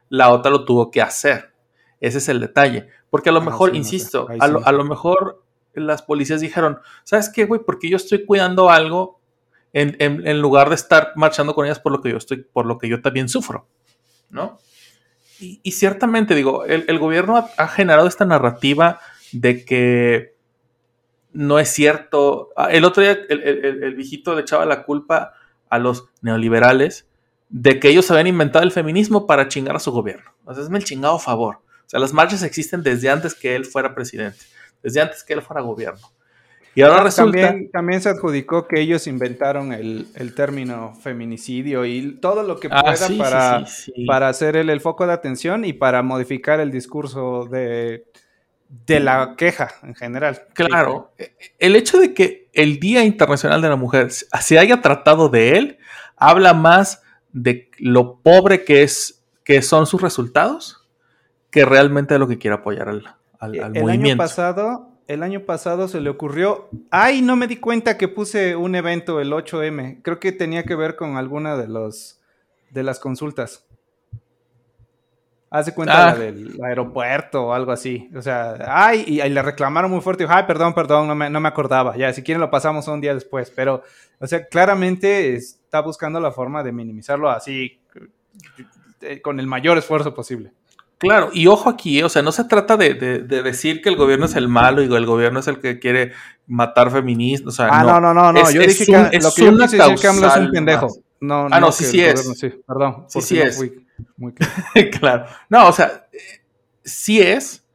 [0.09, 1.53] la otra lo tuvo que hacer.
[1.99, 2.87] Ese es el detalle.
[3.09, 5.43] Porque a lo ah, mejor, insisto, a, lo, a lo mejor
[5.73, 7.61] las policías dijeron, ¿sabes qué, güey?
[7.65, 9.19] Porque yo estoy cuidando algo
[9.75, 12.87] en, lugar de estar marchando con ellas por lo que yo estoy, por lo que
[12.87, 13.67] yo también sufro,
[14.29, 14.57] ¿no?
[15.37, 19.01] Y, ciertamente, digo, el, gobierno ha, generado esta narrativa
[19.33, 20.33] de que
[21.33, 22.51] no es cierto.
[22.55, 25.33] Ah, el otro día el, el, viejito le echaba la culpa
[25.69, 27.05] a los neoliberales
[27.49, 30.31] de que ellos habían inventado el feminismo para chingar a su gobierno.
[30.45, 31.57] O sea, es el chingado favor.
[31.85, 34.39] O sea, las marchas existen desde antes que él fuera presidente,
[34.81, 36.14] desde antes que él fuera gobierno.
[36.75, 37.55] Y ahora resulta...
[37.71, 43.07] También, se adjudicó que ellos inventaron el, término feminicidio y todo lo que ah, pueda
[43.17, 43.65] para,
[44.05, 48.05] para hacer el, foco de atención y para modificar el discurso de,
[48.85, 50.43] de la queja en general.
[50.53, 51.13] Claro,
[51.59, 55.77] el hecho de que el Día Internacional de la Mujer se haya tratado de él,
[56.17, 57.01] habla más
[57.31, 60.85] de lo pobre que, es, que son sus resultados
[61.51, 65.41] que realmente de lo que quiere apoyar al, al, al el año pasado el año
[65.41, 70.01] pasado se le ocurrió, ay, no me di cuenta que puse un evento el 8M.
[70.01, 72.19] Creo que tenía que ver con alguna de los
[72.71, 73.65] de las consultas.
[75.49, 76.15] Hace cuenta ah.
[76.15, 78.09] del aeropuerto o algo así.
[78.15, 80.25] O sea, ay, y, le reclamaron muy fuerte.
[80.27, 81.95] Ay, perdón, perdón, no me, no me acordaba.
[81.95, 83.51] Ya, si quieren lo pasamos un día después.
[83.55, 83.83] Pero,
[84.19, 87.79] o sea, claramente está buscando la forma de minimizarlo así,
[89.01, 90.51] eh, con el mayor esfuerzo posible.
[90.97, 94.35] Claro, y ojo aquí, o sea, no se trata de, decir que el gobierno es
[94.35, 96.13] el malo y el gobierno es el que quiere
[96.47, 97.47] matar feministas.
[97.47, 98.49] O sea, ah, no, no, no, no.
[98.51, 100.87] yo dije que lo que yo quise decir que AMLO es un pendejo.
[101.19, 102.39] No, ah, no, sí, sí es.
[102.39, 103.05] sí, perdón.
[103.09, 103.61] Sí, sí es.
[104.15, 104.33] muy
[104.99, 105.25] claro.
[105.49, 106.07] No, o sea,
[106.83, 107.65] sí es,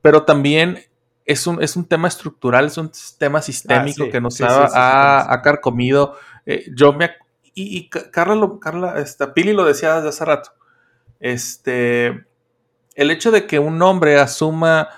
[0.00, 0.84] pero también
[1.24, 5.42] es un, es un tema estructural, es un tema sistémico ah, que nos ha, ha,
[5.42, 6.16] carcomido.
[6.46, 7.10] Eh, yo me.
[7.54, 10.52] Y, y Carla, lo, Carla esta, Pili lo decía desde hace rato.
[11.18, 12.27] Este
[12.98, 14.88] el hecho de que un hombre asuma,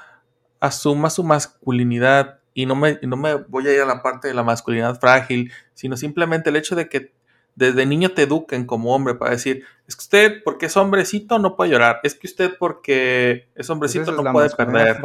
[0.59, 4.33] asuma su masculinidad, y no me, no me voy a ir a la parte de
[4.33, 7.13] la masculinidad frágil, sino simplemente el hecho de que
[7.57, 11.57] desde niño te eduquen como hombre para decir, es que usted porque es hombrecito no
[11.57, 14.97] puede llorar, es que usted porque es hombrecito no puede perder.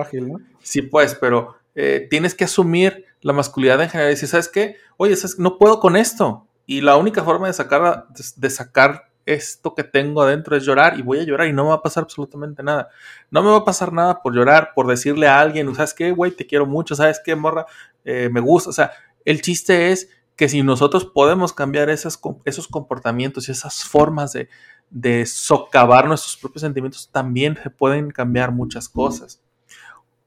[0.64, 4.78] Sí, pues, pero eh, tienes que asumir la masculinidad en general y decir, ¿sabes qué?
[4.96, 6.48] Oye, no puedo con esto.
[6.66, 11.02] Y la única forma de sacar, de sacar esto que tengo adentro es llorar y
[11.02, 12.90] voy a llorar y no me va a pasar absolutamente nada.
[13.32, 16.32] No me va a pasar nada por llorar, por decirle a alguien, ¿sabes qué, güey?
[16.32, 17.66] Te quiero mucho, ¿sabes qué, morra?
[18.04, 18.70] Eh, me gusta.
[18.70, 18.92] O sea,
[19.24, 22.18] el chiste es que si nosotros podemos cambiar esos
[22.70, 24.50] comportamientos y esas formas de,
[24.90, 29.42] de socavar nuestros propios sentimientos, también se pueden cambiar muchas cosas.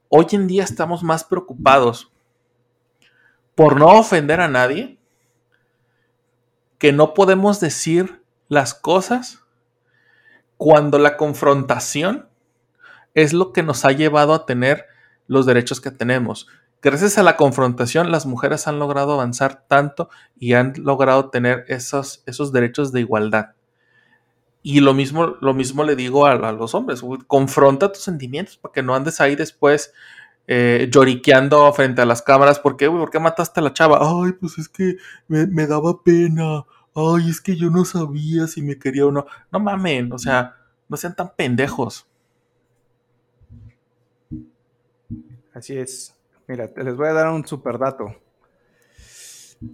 [0.08, 2.10] Hoy en día estamos más preocupados
[3.54, 4.98] por no ofender a nadie
[6.78, 9.44] que no podemos decir las cosas
[10.56, 12.28] cuando la confrontación
[13.14, 14.86] es lo que nos ha llevado a tener
[15.26, 16.48] los derechos que tenemos.
[16.80, 22.22] Gracias a la confrontación, las mujeres han logrado avanzar tanto y han logrado tener esos,
[22.26, 23.54] esos derechos de igualdad.
[24.62, 28.82] Y lo mismo, lo mismo le digo a, los hombres, confronta tus sentimientos para que
[28.82, 29.92] no andes ahí después
[30.46, 32.58] eh, lloriqueando frente a las cámaras.
[32.60, 33.98] ¿Por qué, ¿Por qué mataste a la chava?
[34.00, 34.96] Ay, pues es que
[35.26, 39.26] me, me daba pena ay, es que yo no sabía si me quería o no.
[39.50, 40.56] No mamen, o sea,
[40.88, 42.06] no sean tan pendejos.
[45.52, 46.14] Así es.
[46.46, 48.14] Mira, les voy a dar un super dato.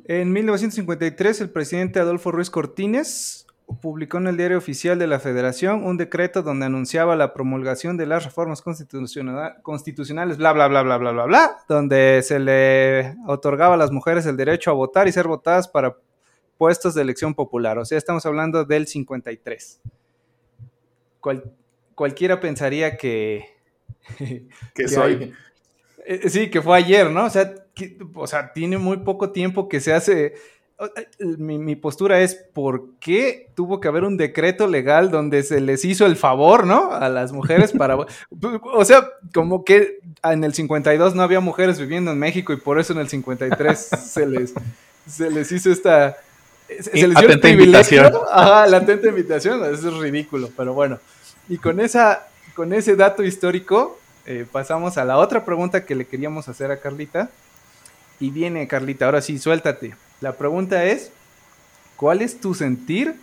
[0.06, 3.46] En 1953, el presidente Adolfo Ruiz Cortines
[3.80, 8.06] publicó en el diario oficial de la Federación un decreto donde anunciaba la promulgación de
[8.06, 13.78] las reformas constitucionales, bla, bla, bla, bla, bla, bla, bla, donde se le otorgaba a
[13.78, 15.96] las mujeres el derecho a votar y ser votadas para
[16.64, 19.82] puestos de elección popular, o sea, estamos hablando del 53.
[21.94, 23.50] cualquiera pensaría que...
[24.74, 25.34] que, soy...
[26.06, 27.26] Eh, sí, que fue ayer, ¿no?
[27.26, 27.52] O sea,
[28.14, 30.32] o sea, tiene muy poco tiempo que se hace
[31.18, 36.06] mi, postura es por qué tuvo que haber un decreto legal donde se les hizo
[36.06, 36.92] el favor, ¿no?
[36.92, 37.96] A las mujeres para...
[38.74, 42.80] o sea, como que en el 52 no había mujeres viviendo en México y por
[42.80, 44.54] eso en el 53 se les,
[45.06, 46.16] se les hizo esta...
[46.68, 47.74] Se les dio el.
[48.32, 50.98] Ajá, la atenta invitación, eso es ridículo, pero bueno.
[51.48, 56.06] Y con, esa, con ese dato histórico eh, pasamos a la otra pregunta que le
[56.06, 57.30] queríamos hacer a Carlita.
[58.20, 59.94] Y viene, Carlita, ahora sí, suéltate.
[60.20, 61.10] La pregunta es,
[61.96, 63.16] ¿cuál es tu sentir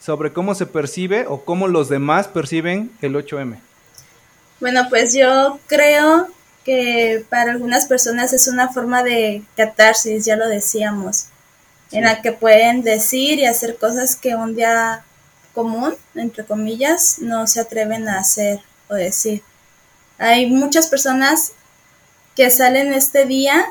[0.00, 3.58] sobre cómo se percibe o cómo los demás perciben el 8M?
[4.60, 6.28] Bueno, pues yo creo
[6.64, 11.26] que para algunas personas es una forma de catarsis, ya lo decíamos,
[11.92, 15.04] en la que pueden decir y hacer cosas que un día
[15.54, 19.42] común, entre comillas, no se atreven a hacer o decir.
[20.18, 21.52] Hay muchas personas
[22.34, 23.64] que salen este día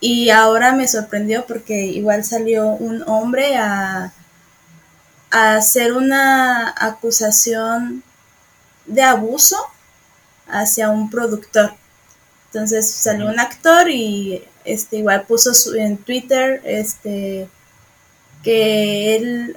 [0.00, 4.12] y ahora me sorprendió porque igual salió un hombre a,
[5.30, 8.02] hacer una acusación
[8.86, 9.56] de abuso
[10.48, 11.74] hacia un productor.
[12.52, 17.48] Entonces salió un actor y este igual puso en Twitter este
[18.42, 19.56] que él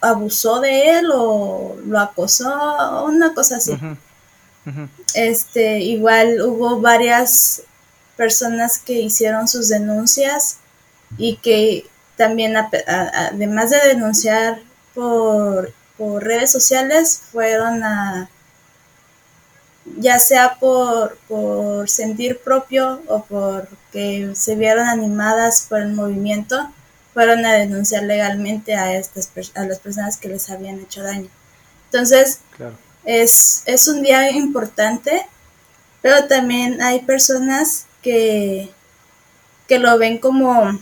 [0.00, 3.78] abusó de él o lo acosó, una cosa así.
[5.14, 7.62] Este, igual hubo varias
[8.16, 10.58] personas que hicieron sus denuncias
[11.16, 14.60] y que también, además de denunciar
[14.94, 15.72] por,
[16.20, 18.28] redes sociales, fueron a,
[19.96, 26.70] ya sea por, por sentir propio o porque se vieron animadas por el movimiento,
[27.14, 31.28] fueron a denunciar legalmente a, estas, a las personas que les habían hecho daño.
[31.86, 32.40] Entonces,
[33.04, 35.26] es, es un día importante,
[36.02, 38.70] pero también hay personas que,
[39.66, 40.78] que lo ven como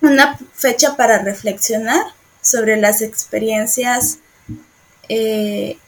[0.00, 2.04] una fecha para reflexionar
[2.40, 4.18] sobre las experiencias
[5.08, 5.78] eh,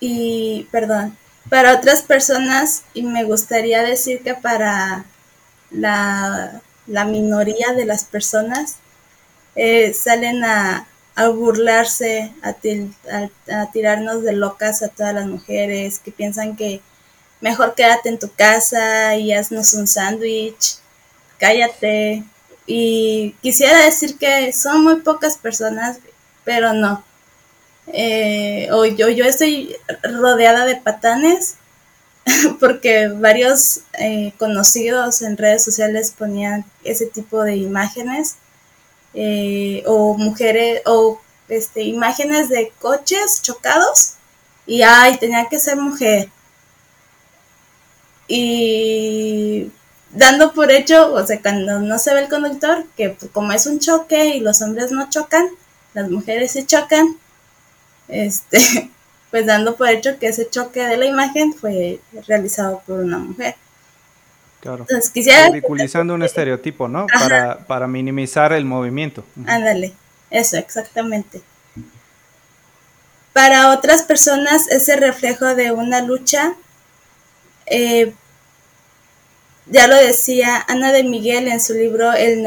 [0.00, 1.16] y perdón
[1.48, 5.04] para otras personas y me gustaría decir que para
[5.70, 8.76] la, minoría de las personas
[9.54, 16.12] eh, salen a, a burlarse a, a, tirarnos de locas a todas las mujeres que
[16.12, 16.80] piensan que
[17.40, 20.76] mejor quédate en tu casa y haznos un sándwich,
[21.38, 22.24] cállate.
[22.66, 25.98] Y quisiera decir que son muy pocas personas,
[26.44, 27.04] pero no.
[27.92, 31.56] Eh, o yo, yo estoy rodeada de patanes
[32.60, 38.36] porque varios eh, conocidos en redes sociales ponían ese tipo de imágenes
[39.14, 44.14] eh, o mujeres o este imágenes de coches chocados
[44.66, 46.28] y ay tenía que ser mujer.
[48.28, 49.72] Y
[50.12, 53.78] dando por hecho, o sea, cuando no se ve el conductor, que como es un
[53.80, 55.48] choque y los hombres no chocan,
[55.94, 57.16] las mujeres se chocan,
[58.08, 58.90] este,
[59.30, 63.56] pues dando por hecho que ese choque de la imagen fue realizado por una mujer.
[64.60, 64.80] Claro.
[64.80, 65.48] Entonces, quisiera...
[65.50, 67.06] Ridiculizando un estereotipo, ¿no?
[67.06, 69.24] Para, para, minimizar el movimiento.
[69.46, 69.92] Ándale,
[70.30, 71.40] eso, exactamente.
[73.32, 76.56] Para otras personas, ese reflejo de una lucha
[77.70, 78.12] eh,
[79.66, 82.42] ya lo decía Ana de Miguel en su libro el,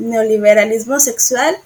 [0.00, 1.56] neoliberalismo sexual,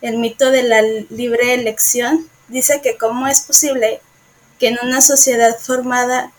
[0.00, 4.00] el mito de la libre elección, dice que cómo es posible
[4.58, 6.32] que en una sociedad formada,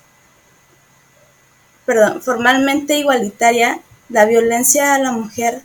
[1.85, 5.61] perdón, formalmente igualitaria, la violencia a la mujer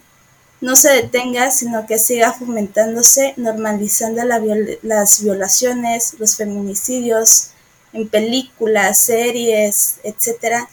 [0.60, 7.50] no se detenga, sino que siga fomentándose, normalizando las violaciones, los feminicidios,
[7.92, 10.68] en películas, series, etcétera,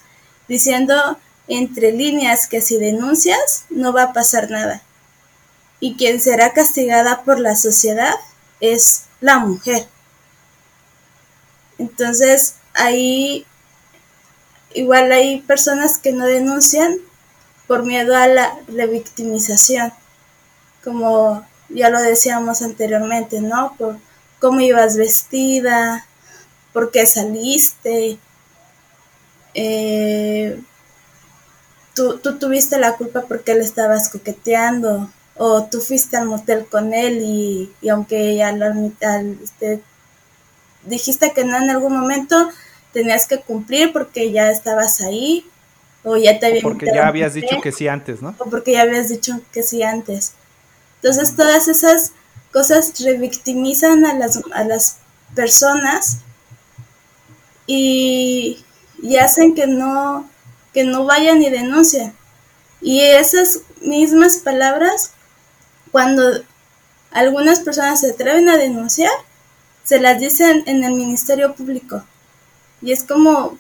[0.47, 1.17] diciendo
[1.47, 4.82] entre líneas que si denuncias no va a pasar nada.
[5.82, 8.13] Y quien será castigada por la sociedad
[8.61, 9.86] es la mujer.
[11.77, 13.45] Entonces, ahí
[14.73, 16.97] igual hay personas que no denuncian
[17.67, 19.91] por miedo a la revictimización,
[20.84, 23.75] como ya lo decíamos anteriormente, ¿no?
[23.77, 23.97] Por
[24.39, 26.05] cómo ibas vestida,
[26.73, 28.17] por qué saliste,
[29.53, 30.61] eh,
[31.93, 37.21] tú, tuviste la culpa porque le estabas coqueteando, o tú fuiste al motel con él
[37.21, 39.82] y, aunque al, al, este,
[40.86, 42.49] dijiste que no en algún momento,
[42.93, 45.45] tenías que cumplir porque ya estabas ahí,
[46.03, 48.36] o ya te había Porque ya habías dicho que sí antes, ¿no?
[48.39, 50.34] O porque ya habías dicho que sí antes.
[50.95, 52.13] Entonces todas esas
[52.51, 54.97] cosas revictimizan a las, a las
[55.36, 56.19] personas
[57.65, 58.63] y,
[59.01, 60.29] y hacen que no,
[60.73, 62.13] que no vayan y denuncien.
[62.82, 65.13] Y esas mismas palabras,
[65.91, 66.23] cuando
[67.11, 69.11] algunas personas se atreven a denunciar,
[69.83, 72.03] se las dicen en el Ministerio Público.
[72.81, 73.57] Y es como,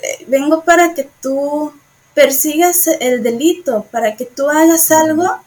[0.00, 1.72] eh, vengo para que tú
[2.14, 5.38] persigas el delito, para que tú hagas algo,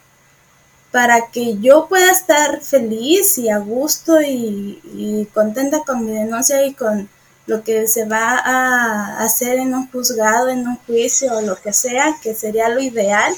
[0.92, 6.66] para que yo pueda estar feliz y a gusto y, y contenta con mi denuncia
[6.66, 7.10] y con
[7.46, 11.74] lo que se va a hacer en un juzgado, en un juicio o lo que
[11.74, 13.34] sea, que sería lo ideal,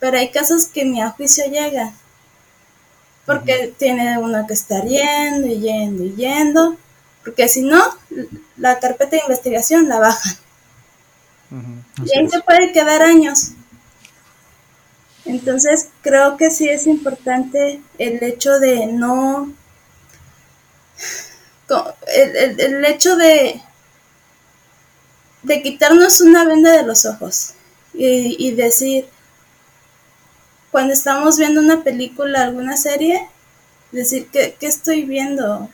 [0.00, 1.94] pero hay casos que ni a juicio llegan,
[3.32, 6.76] porque tiene uno que estar yendo y yendo y yendo,
[7.24, 7.82] porque si no,
[8.56, 10.36] la carpeta de investigación la bajan.
[12.04, 13.52] Y ahí se puede quedar años.
[15.24, 19.52] Entonces creo que sí es importante el hecho de no...
[22.14, 23.62] El, el, hecho de,
[25.42, 27.54] de quitarnos una venda de los ojos
[27.94, 29.08] y, y decir,
[30.72, 33.28] cuando estamos viendo una película, alguna serie,
[33.92, 35.68] decir, ¿qué, qué estoy viendo?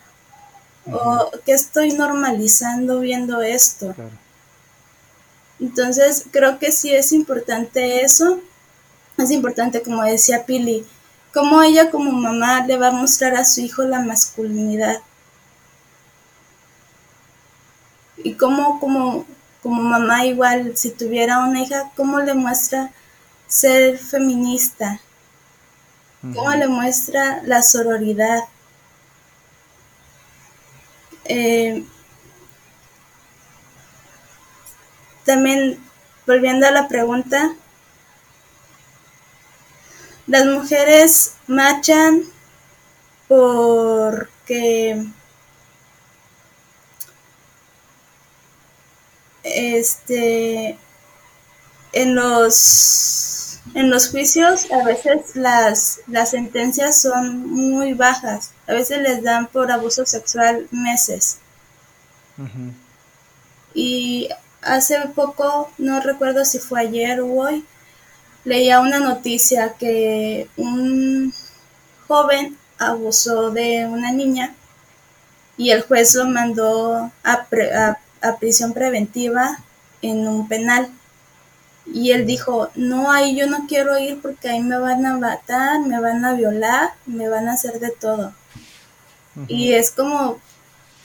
[0.92, 3.94] O ¿qué estoy normalizando viendo esto?
[5.60, 8.40] Entonces, creo que sí es importante eso.
[9.16, 10.84] Es importante, como decía Pili,
[11.32, 15.00] cómo ella como mamá le va a mostrar a su hijo la masculinidad.
[18.16, 19.26] Y cómo como,
[19.62, 22.90] como mamá igual, si tuviera una hija, cómo le muestra
[23.48, 25.00] ser feminista.
[26.20, 28.40] Cómo le muestra la sororidad.
[31.24, 31.84] Eh,
[35.24, 35.78] también,
[36.26, 37.54] volviendo a la pregunta,
[40.26, 42.22] las mujeres marchan
[43.28, 45.06] porque
[49.42, 50.78] este
[51.92, 53.27] en los
[53.74, 58.52] en los juicios a veces las las sentencias son muy bajas.
[58.66, 61.38] A veces les dan por abuso sexual meses.
[63.74, 64.28] Y
[64.62, 67.64] hace poco, no recuerdo si fue ayer o hoy,
[68.44, 71.32] leía una noticia que un
[72.06, 74.54] joven abusó de una niña
[75.56, 77.46] y el juez lo mandó a,
[78.22, 79.58] a, prisión preventiva
[80.00, 80.88] en un penal.
[81.92, 85.80] Y él dijo, no, ahí yo no quiero ir porque ahí me van a matar,
[85.80, 88.32] me van a violar, me van a hacer de todo.
[89.46, 90.40] Y es como,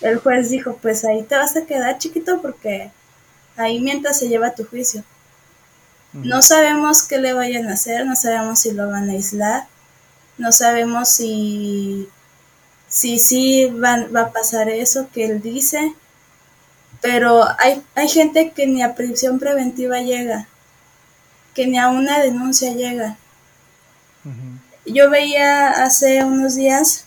[0.02, 2.92] el juez dijo, pues ahí te vas a quedar chiquito porque
[3.56, 5.04] ahí mientras se lleva tu juicio.
[6.14, 9.68] No sabemos qué le vayan a hacer, no sabemos si lo van a aislar,
[10.38, 12.08] no sabemos si
[12.94, 15.96] si sí va, va a pasar eso que él dice,
[17.02, 20.48] pero hay, hay gente que ni a prisión preventiva llega,
[21.54, 23.18] que ni a una denuncia llega.
[24.86, 27.06] Yo veía hace unos días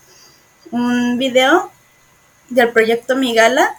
[0.70, 1.70] un video
[2.50, 3.76] del proyecto Migala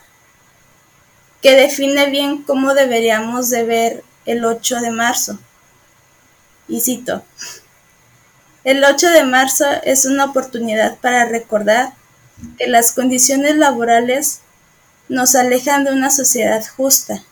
[1.41, 5.39] que define bien cómo deberíamos de ver el 8 de marzo.
[6.67, 7.23] Y cito,
[8.63, 11.93] el 8 de marzo es una oportunidad para recordar
[12.57, 14.41] que las condiciones laborales
[15.09, 17.23] nos alejan de una sociedad justa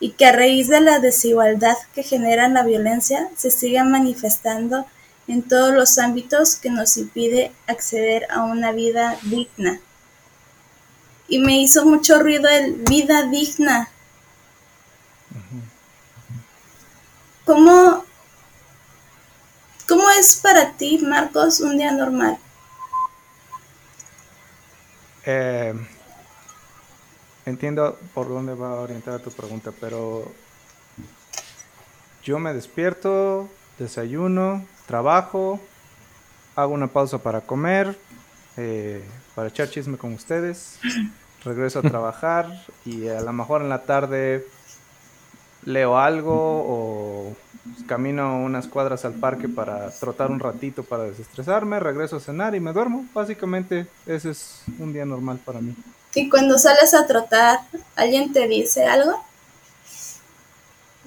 [0.00, 4.86] y que a raíz de la desigualdad que genera la violencia se sigue manifestando
[5.28, 9.80] en todos los ámbitos que nos impide acceder a una vida digna
[11.30, 13.88] y me hizo mucho ruido el vida digna.
[17.46, 18.04] ¿Cómo,
[19.88, 22.36] ¿Cómo es para ti, Marcos, un día normal?
[25.24, 25.74] Eh,
[27.50, 30.24] entiendo por dónde va a orientar tu pregunta, pero
[32.22, 33.48] yo me despierto,
[33.78, 35.60] desayuno, trabajo,
[36.56, 37.98] hago una pausa para comer,
[38.56, 40.78] eh, para echar chisme con ustedes,
[41.44, 44.46] regreso a trabajar y a lo mejor en la tarde
[45.64, 47.36] leo algo o
[47.86, 52.60] camino unas cuadras al parque para trotar un ratito para desestresarme, regreso a cenar y
[52.60, 53.06] me duermo.
[53.12, 55.74] Básicamente ese es un día normal para mí.
[56.14, 57.60] ¿Y cuando sales a trotar,
[57.94, 59.22] alguien te dice algo?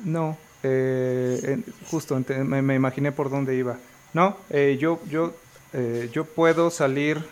[0.04, 3.78] No, eh, justo me, imaginé por dónde iba.
[4.14, 5.34] No, eh, yo, yo,
[5.74, 7.26] eh, yo puedo salir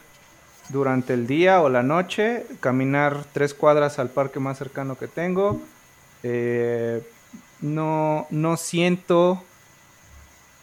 [0.70, 5.62] durante el día o la noche, caminar tres cuadras al parque más cercano que tengo.
[6.24, 7.02] Eh,
[7.62, 9.44] no, no siento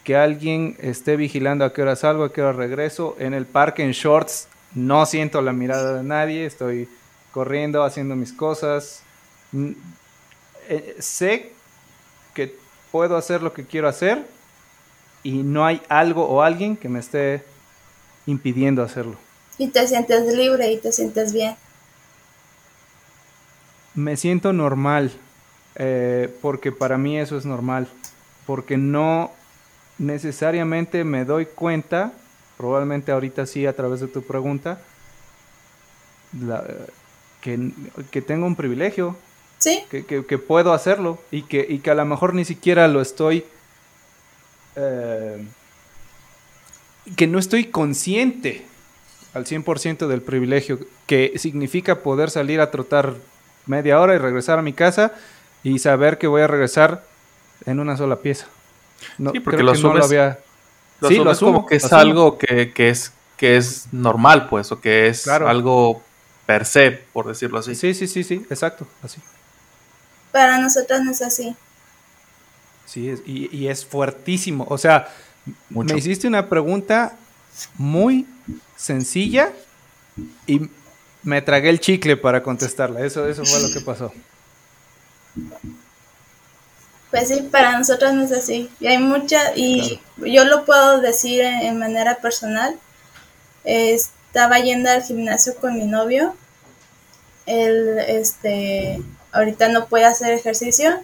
[0.05, 3.17] que alguien esté vigilando a qué hora salgo, a qué hora regreso.
[3.19, 6.89] En el parque en shorts no siento la mirada de nadie, estoy
[7.33, 9.03] corriendo, haciendo mis cosas.
[10.69, 11.53] eh, sé
[12.35, 12.57] que
[12.91, 14.27] puedo hacer lo que quiero hacer
[15.23, 17.43] y no hay algo o alguien que me esté
[18.27, 19.17] impidiendo hacerlo.
[19.59, 21.57] Y te sientes libre y te sientes bien.
[23.95, 25.13] Me siento normal,
[25.79, 27.89] eh, porque para mí eso es normal,
[28.47, 29.33] porque no
[29.99, 32.13] necesariamente me doy cuenta,
[32.57, 34.81] probablemente ahorita sí a través de tu pregunta,
[37.41, 39.17] que, tengo un privilegio,
[39.59, 39.85] ¿Sí?
[39.89, 43.45] que, puedo hacerlo y que, y que a lo mejor ni siquiera lo estoy...
[44.77, 45.45] Eh,
[47.17, 48.67] que no estoy consciente
[49.33, 53.15] al 100% del privilegio que significa poder salir a trotar
[53.67, 55.13] media hora y regresar a mi casa
[55.63, 57.05] y saber que voy a regresar
[57.67, 58.47] en una sola pieza.
[59.19, 60.39] No, sí, porque lo, no lo había...
[61.07, 65.09] sí, lo asumo, como que es algo que, es, que es normal, pues, o que
[65.09, 66.03] es algo
[66.47, 67.75] per se, por decirlo así.
[67.75, 69.21] Sí, sí, sí, sí, exacto, así.
[70.33, 71.55] Para nosotros no es así.
[72.87, 74.67] Sí, y, y es fuertísimo.
[74.71, 75.09] O sea,
[75.69, 77.17] me hiciste una pregunta
[77.77, 78.27] muy
[78.77, 79.53] sencilla
[80.47, 80.71] y
[81.23, 83.05] me tragué el chicle para contestarla.
[83.05, 84.13] Eso, eso fue lo que pasó.
[87.11, 88.71] Pues sí, para nosotros no es así.
[88.81, 92.79] Y hay mucha, y yo lo puedo decir en, manera personal.
[93.65, 96.35] estaba yendo al gimnasio con mi novio.
[97.47, 101.01] Él, este, ahorita no puede hacer ejercicio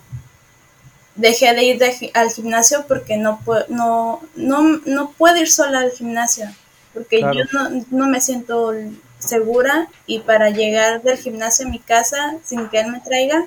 [1.15, 1.83] dejé de ir
[2.15, 6.49] al gimnasio porque no, no, no, no puedo ir sola al gimnasio,
[6.93, 8.73] porque yo no, no, me siento
[9.19, 13.47] segura y para llegar del gimnasio a mi casa sin que él me traiga,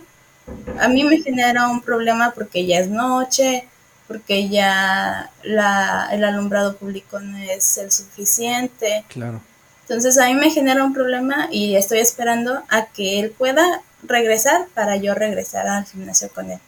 [0.80, 3.66] a mí me genera un problema porque ya es noche,
[4.08, 9.04] porque ya la, el alumbrado público no es el suficiente.
[9.10, 9.42] Claro.
[9.82, 14.68] Entonces a mí me genera un problema y estoy esperando a que él pueda regresar
[14.74, 16.60] para yo regresar al gimnasio con él.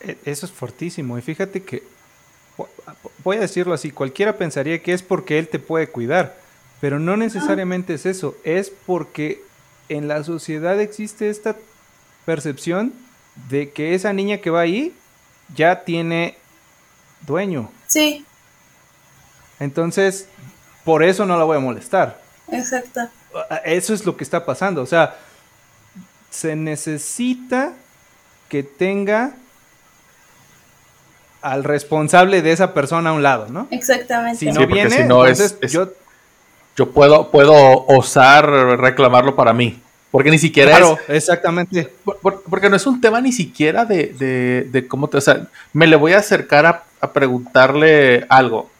[0.00, 1.18] E, eso es fortísimo.
[1.18, 1.82] Y fíjate que,
[3.24, 6.36] voy a decirlo así, cualquiera pensaría que es porque él te puede cuidar,
[6.80, 9.42] pero no necesariamente es eso, es porque
[9.88, 11.56] en la sociedad existe esta
[12.26, 12.92] percepción
[13.48, 14.94] de que esa niña que va ahí
[15.54, 16.36] ya tiene
[17.22, 17.70] dueño.
[17.86, 18.26] Sí.
[19.58, 20.28] Entonces,
[20.84, 22.20] por eso no la voy a molestar.
[22.52, 23.08] Exacto.
[23.64, 24.82] Eso es lo que está pasando.
[24.82, 25.16] O sea,
[26.30, 27.72] se necesita
[28.48, 29.32] que tenga
[31.42, 33.68] al responsable de esa persona a un lado, ¿no?
[33.70, 34.38] Exactamente.
[34.38, 35.92] Si no viene, si no es, yo,
[36.76, 38.46] yo puedo, puedo osar
[38.78, 39.80] reclamarlo para mí.
[40.10, 41.92] Porque ni siquiera claro, exactamente.
[42.22, 45.18] porque no es un tema ni siquiera de, de, cómo te.
[45.18, 48.70] O sea, me le voy a acercar a, preguntarle algo.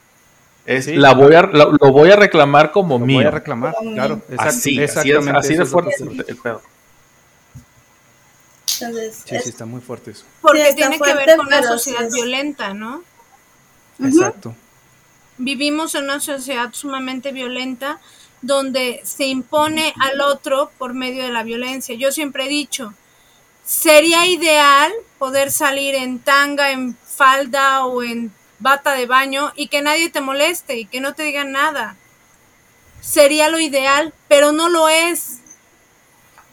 [0.65, 3.19] Es, la voy a, lo, voy a reclamar como mío.
[3.19, 4.23] Voy a reclamar, claro.
[4.39, 5.39] así, exactamente.
[5.39, 6.63] Así, de fuerte el pedo
[8.77, 10.25] sí, sí, está muy fuerte eso.
[10.41, 13.03] Porque tiene que ver con una sociedad violenta, ¿no?
[14.03, 14.55] Exacto.
[15.39, 18.01] Vivimos en una sociedad sumamente violenta
[18.43, 21.95] donde se impone al otro por medio de la violencia.
[21.95, 22.95] Yo siempre he dicho,
[23.65, 29.83] sería ideal poder salir en tanga, en falda o en bata de baño y que
[29.83, 31.97] nadie te moleste y que no te digan nada.
[33.01, 35.41] Sería lo ideal, pero no lo es.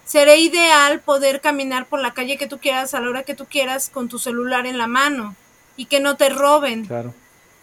[0.05, 3.45] Sería ideal poder caminar por la calle que tú quieras a la hora que tú
[3.45, 5.35] quieras con tu celular en la mano
[5.77, 6.85] y que no te roben.
[6.85, 7.13] Claro.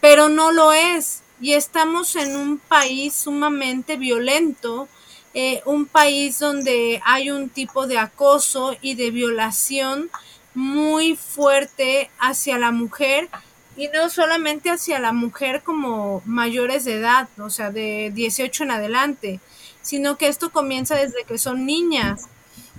[0.01, 1.21] Pero no lo es.
[1.41, 4.87] Y estamos en un país sumamente violento,
[5.33, 10.11] eh, un país donde hay un tipo de acoso y de violación
[10.53, 13.27] muy fuerte hacia la mujer
[13.75, 18.71] y no solamente hacia la mujer como mayores de edad, o sea, de 18 en
[18.71, 19.39] adelante,
[19.81, 22.27] sino que esto comienza desde que son niñas.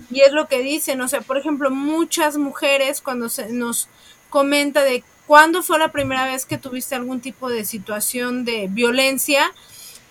[0.09, 3.89] Y es lo que dicen, o sea, por ejemplo, muchas mujeres cuando se nos
[4.29, 9.51] comenta de cuándo fue la primera vez que tuviste algún tipo de situación de violencia,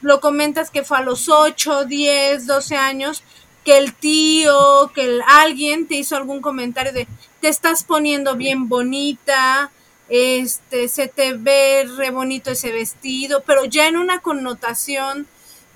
[0.00, 3.22] lo comentas que fue a los 8, 10, 12 años,
[3.64, 7.06] que el tío, que el, alguien te hizo algún comentario de
[7.40, 9.70] te estás poniendo bien bonita,
[10.08, 15.26] este, se te ve re bonito ese vestido, pero ya en una connotación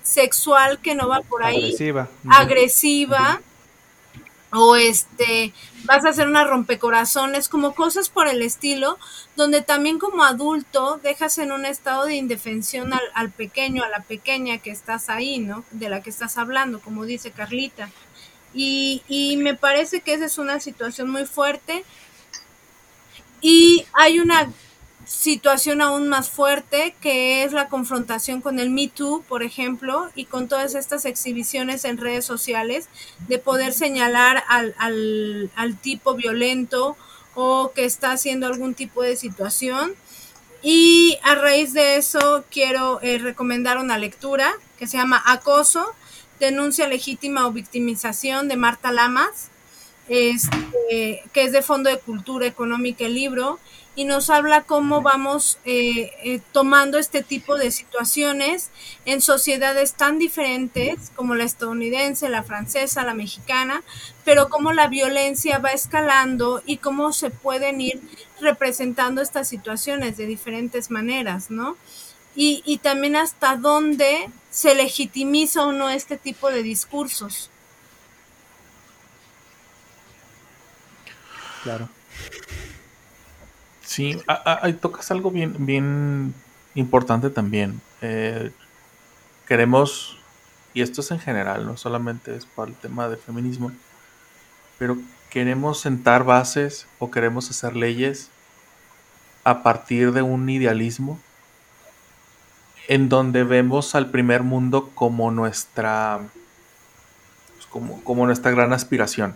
[0.03, 3.41] sexual que no va por ahí, agresiva, agresiva.
[4.53, 5.53] O este
[5.85, 8.97] vas a hacer una rompecorazones, como cosas por el estilo,
[9.35, 14.01] donde también como adulto dejas en un estado de indefensión al, al, pequeño, a la
[14.01, 15.63] pequeña que estás ahí, ¿no?
[15.71, 17.89] De la que estás hablando, como dice Carlita.
[18.53, 21.83] Y, y me parece que esa es una situación muy fuerte.
[23.41, 24.51] Y hay una
[25.07, 30.25] situación aún más fuerte que es la confrontación con el Me Too, por ejemplo, y
[30.25, 32.89] con todas estas exhibiciones en redes sociales
[33.27, 36.97] de poder señalar al, al, al tipo violento
[37.35, 39.93] o que está haciendo algún tipo de situación.
[40.61, 45.85] Y a raíz de eso quiero eh, recomendar una lectura que se llama Acoso,
[46.39, 49.49] denuncia legítima o victimización de Marta Lamas,
[50.09, 53.59] este, que es de Fondo de Cultura Económica el libro,
[53.97, 58.69] y nos habla cómo vamos eh, eh, tomando este tipo de situaciones
[59.05, 63.81] en sociedades tan diferentes como la estadounidense, la francesa, la mexicana,
[64.23, 67.99] pero cómo la violencia va escalando y cómo se pueden ir
[68.39, 71.75] representando estas situaciones de diferentes maneras, ¿no?
[72.35, 77.49] Y, y también hasta dónde se legitimiza o no este tipo de discursos.
[81.63, 81.89] Claro.
[83.97, 84.15] Sí,
[84.45, 86.35] ahí tocas algo bien, bien
[86.75, 87.81] importante también.
[88.03, 88.51] Eh,
[89.47, 90.19] queremos,
[90.75, 93.71] y esto es en general, no solamente es para el tema del feminismo,
[94.77, 94.99] pero
[95.31, 98.29] queremos sentar bases o queremos hacer leyes
[99.43, 101.19] a partir de un idealismo
[102.87, 106.19] en donde vemos al primer mundo como nuestra
[107.55, 109.35] pues, como, como nuestra gran aspiración.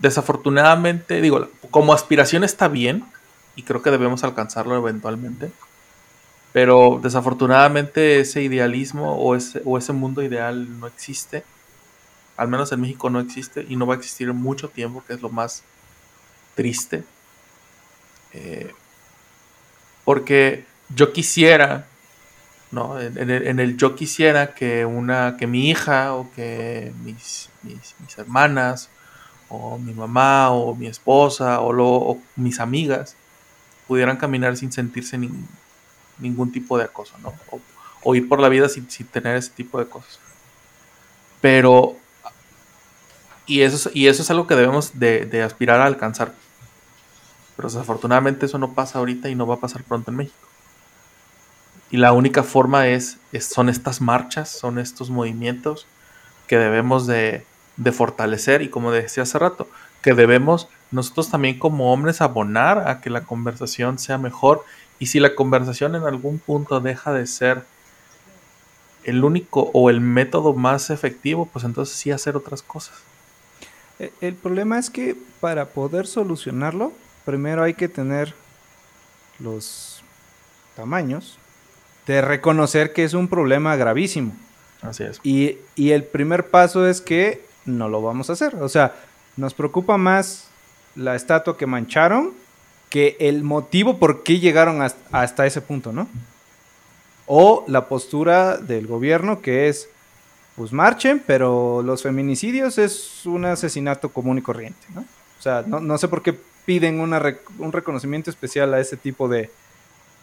[0.00, 3.06] Desafortunadamente, digo, como aspiración está bien,
[3.58, 5.50] y creo que debemos alcanzarlo eventualmente.
[6.52, 11.42] Pero desafortunadamente ese idealismo o ese, o ese mundo ideal no existe.
[12.36, 15.22] Al menos en México no existe y no va a existir mucho tiempo, que es
[15.22, 15.64] lo más
[16.54, 17.02] triste.
[18.32, 18.72] Eh,
[20.04, 20.64] porque
[20.94, 21.88] yo quisiera,
[22.70, 23.00] ¿no?
[23.00, 28.88] En, el, yo quisiera que una, que mi hija o que mis, mis, hermanas
[29.48, 33.16] o mi mamá o mi esposa o, lo, o mis amigas
[33.88, 35.18] pudieran caminar sin sentirse
[36.18, 37.32] ningún tipo de acoso, ¿no?
[38.02, 40.20] O, ir por la vida sin, tener ese tipo de cosas.
[41.40, 41.96] Pero,
[43.46, 46.32] y eso, y eso es algo que debemos de, aspirar a alcanzar.
[47.56, 50.36] Pero desafortunadamente eso no pasa ahorita y no va a pasar pronto en México.
[51.90, 55.86] Y la única forma es, son estas marchas, son estos movimientos
[56.46, 57.44] que debemos de,
[57.78, 59.68] de fortalecer y como decía hace rato,
[60.02, 64.64] que debemos nosotros también como hombres abonar a que la conversación sea mejor
[64.98, 67.64] y si la conversación en algún punto deja de ser
[69.04, 72.96] el único o el método más efectivo, pues entonces sí hacer otras cosas.
[73.98, 76.92] E, el problema es que para poder solucionarlo,
[77.24, 78.34] primero hay que tener
[79.38, 80.02] los
[80.74, 81.38] tamaños
[82.06, 84.34] de reconocer que es un problema gravísimo.
[84.82, 85.20] Así es.
[85.22, 88.56] Y, y el primer paso es que no lo vamos a hacer.
[88.56, 88.94] O sea,
[89.36, 90.47] nos preocupa más
[90.98, 92.32] la estatua que mancharon
[92.90, 96.08] que el motivo por qué llegaron hasta, ese punto, ¿no?
[97.26, 99.88] O la postura del gobierno que es,
[100.56, 105.02] pues marchen, pero los feminicidios es un asesinato común y corriente, ¿no?
[105.38, 109.50] O sea, no, sé por qué piden un reconocimiento especial a ese tipo de,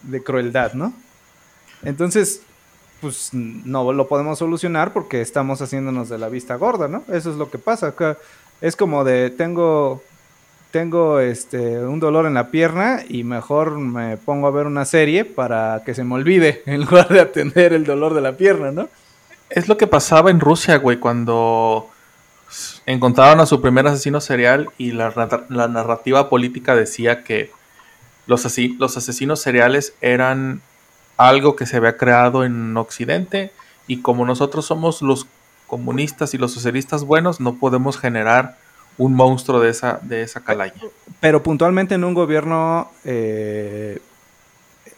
[0.03, 0.93] de crueldad, ¿no?
[1.83, 2.41] Entonces,
[2.99, 7.03] pues no lo podemos solucionar porque estamos haciéndonos de la vista gorda, ¿no?
[7.11, 7.93] Eso es lo que pasa.
[8.61, 10.01] Es como de tengo
[10.75, 15.23] tengo este un dolor en la pierna y mejor me pongo a ver una serie
[15.23, 18.89] para que se me olvide en lugar de atender el dolor de la pierna, ¿no?
[19.49, 21.87] Es lo que pasaba en Rusia, güey, cuando
[22.85, 25.13] encontraron a su primer asesino serial y la,
[25.47, 27.51] narrativa política decía que
[28.27, 28.45] los,
[28.77, 30.59] los asesinos seriales eran
[31.15, 33.53] algo que se había creado en Occidente
[33.87, 35.25] y como nosotros somos los
[35.67, 38.57] comunistas y los socialistas buenos, no podemos generar
[38.97, 40.81] un monstruo de esa, de esa calaña.
[41.19, 43.99] Pero puntualmente en un gobierno eh,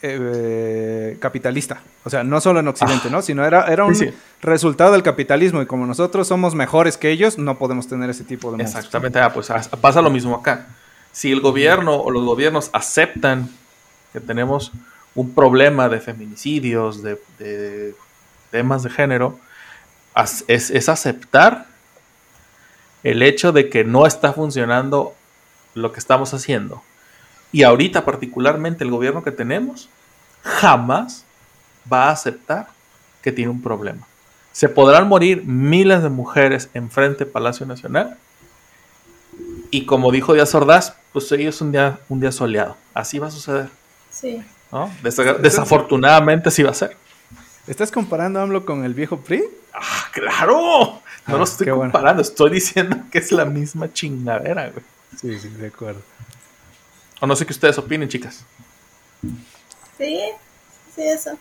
[0.02, 1.82] eh, capitalista.
[2.04, 3.12] O sea, no solo en Occidente, ah.
[3.12, 3.22] ¿no?
[3.22, 3.96] Sino era, era un
[4.42, 5.62] resultado del capitalismo.
[5.62, 8.86] Y como nosotros somos mejores que ellos, no podemos tener ese tipo de monstruos.
[8.86, 9.52] Exactamente, ah, pues
[9.82, 10.68] pasa lo mismo acá.
[11.12, 13.50] Si el gobierno o los gobiernos aceptan
[14.14, 14.72] que tenemos
[15.16, 17.96] un problema de feminicidios, de,
[18.52, 19.40] temas de género,
[20.48, 21.66] es, es aceptar
[23.08, 25.16] el hecho de que no está funcionando
[25.76, 26.84] lo que estamos haciendo.
[27.54, 29.88] Y ahorita particularmente el gobierno que tenemos
[30.44, 31.24] jamás
[31.92, 32.68] va a aceptar
[33.22, 34.06] que tiene un problema.
[34.52, 38.18] Se podrán morir miles de mujeres en frente Palacio Nacional.
[39.72, 42.76] Y como dijo Díaz Ordaz, pues hoy es un día, un día soleado.
[42.94, 43.70] Así va a suceder.
[44.12, 44.44] Sí.
[45.40, 46.98] desafortunadamente así va a ser.
[47.68, 49.46] ¿Estás comparando a AMLO con el viejo PRI?
[49.74, 51.02] ¡Ah, claro!
[51.28, 54.84] No lo ah, estoy comparando, estoy diciendo que es la misma chingadera, güey.
[55.20, 56.02] Sí, sí, de acuerdo.
[57.20, 58.46] O no sé qué ustedes opinen, chicas.
[59.98, 60.22] Sí,
[60.96, 61.38] sí, eso.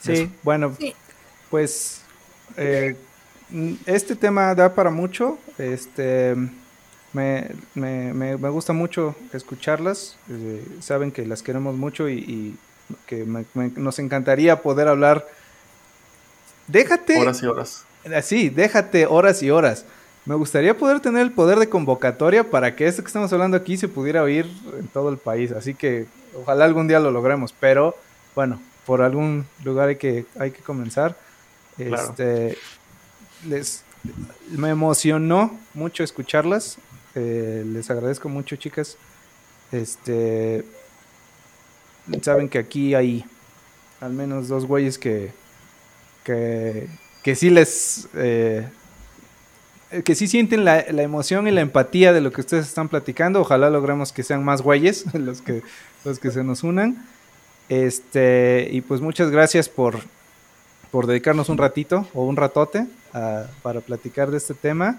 [0.00, 0.76] Sí, bueno,
[1.50, 2.02] pues
[2.56, 2.96] eh,
[3.86, 5.38] este tema da para mucho.
[5.58, 6.36] Este
[7.14, 10.16] me, me, gusta mucho escucharlas.
[10.28, 12.56] Eh, saben que las queremos mucho y,
[13.06, 15.26] que nos encantaría poder hablar.
[16.66, 17.18] Déjate.
[17.18, 17.84] Horas y horas.
[18.14, 19.84] Así, déjate horas y horas.
[20.26, 23.76] Me gustaría poder tener el poder de convocatoria para que esto que estamos hablando aquí
[23.76, 24.46] se pudiera oír
[24.78, 25.52] en todo el país.
[25.52, 27.54] Así que ojalá algún día lo logremos.
[27.58, 27.94] Pero
[28.34, 31.16] bueno, por algún lugar hay que, hay que comenzar.
[31.76, 32.56] Este,
[33.46, 33.84] les,
[34.50, 36.78] me emocionó mucho escucharlas.
[37.14, 38.96] Eh, les agradezco mucho, chicas.
[39.72, 40.64] Este,
[42.22, 43.24] saben que aquí hay
[44.00, 45.32] al menos dos güeyes que,
[46.24, 46.88] que,
[47.22, 48.08] que sí les...
[48.14, 48.66] Eh,
[50.04, 53.40] que sí sienten la, emoción y la empatía de lo que ustedes están platicando.
[53.40, 55.62] Ojalá logremos que sean más güeyes los que,
[56.04, 57.06] los que se nos unan.
[57.68, 60.00] Este, y pues muchas gracias por,
[60.90, 62.86] por dedicarnos un ratito o un ratote
[63.62, 64.98] para platicar de este tema.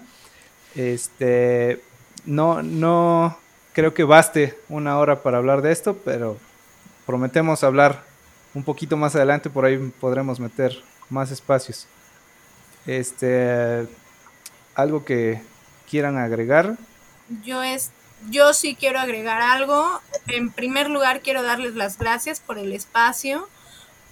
[0.74, 1.82] Este,
[2.24, 3.36] no, no
[3.74, 6.38] creo que baste una hora para hablar de esto, pero
[7.04, 8.04] prometemos hablar
[8.54, 11.86] un poquito más adelante, por ahí podremos meter más espacios.
[12.86, 13.86] Este,
[14.74, 15.42] algo que
[15.88, 16.76] quieran agregar.
[17.44, 17.90] Yo es,
[18.30, 20.00] yo sí quiero agregar algo.
[20.28, 23.48] En primer lugar, quiero darles las gracias por el espacio,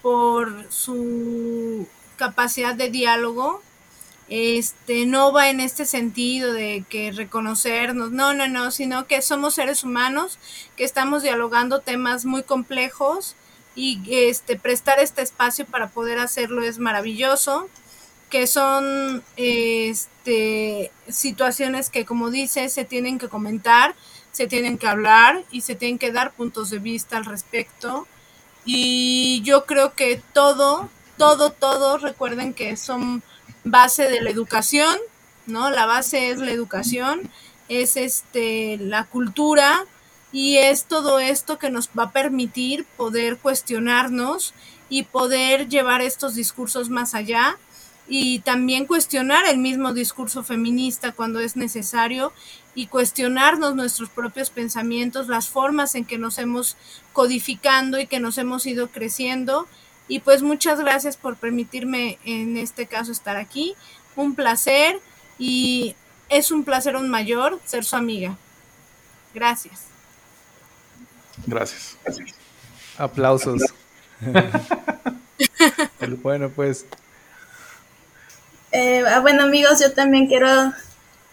[0.03, 3.62] por su capacidad de diálogo,
[4.29, 9.55] este no va en este sentido de que reconocernos, no, no, no, sino que somos
[9.55, 10.39] seres humanos
[10.77, 13.37] que estamos dialogando temas muy complejos
[13.75, 17.69] y este prestar este espacio para poder hacerlo es maravilloso,
[18.31, 23.95] que son este situaciones que como dice se tienen que comentar,
[24.33, 28.07] se tienen que hablar y se tienen que dar puntos de vista al respecto.
[28.65, 30.89] Y yo creo que todo,
[31.19, 33.23] todo, todo, recuerden que son
[33.63, 34.97] base de la educación,
[35.47, 35.71] ¿no?
[35.71, 37.31] La base es la educación,
[37.69, 39.85] es este la cultura
[40.35, 44.52] y es todo esto que nos va a permitir poder cuestionarnos
[44.89, 47.56] y poder llevar estos discursos más allá
[48.09, 52.32] y también cuestionar el mismo discurso feminista cuando es necesario
[52.74, 56.77] y cuestionarnos nuestros propios pensamientos, las formas en que nos hemos
[57.12, 59.69] codificando y que nos hemos ido creciendo
[60.09, 63.77] y pues muchas gracias por permitirme en este caso estar aquí.
[64.16, 65.01] Un placer
[65.39, 65.94] y
[66.28, 68.36] es un placer un mayor ser su amiga.
[69.32, 69.94] Gracias.
[71.47, 71.97] Gracias.
[72.97, 73.62] Aplausos.
[76.23, 76.86] bueno, pues.
[78.73, 80.73] Eh, ah, bueno, amigos, yo también quiero,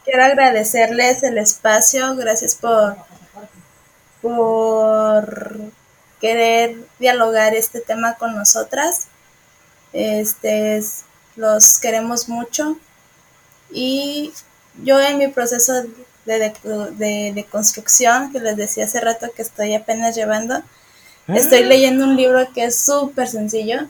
[0.06, 2.16] quiero agradecerles el espacio.
[2.16, 2.98] Gracias por,
[4.22, 5.58] por
[6.20, 9.08] querer dialogar este tema con nosotras.
[9.94, 10.82] Este,
[11.36, 12.78] los queremos mucho
[13.72, 14.34] y
[14.84, 15.84] yo en mi proceso
[16.26, 16.54] de,
[17.34, 20.64] de, construcción, que les decía hace rato que estoy apenas llevando, ah.
[21.36, 23.88] estoy leyendo un libro que es súper sencillo,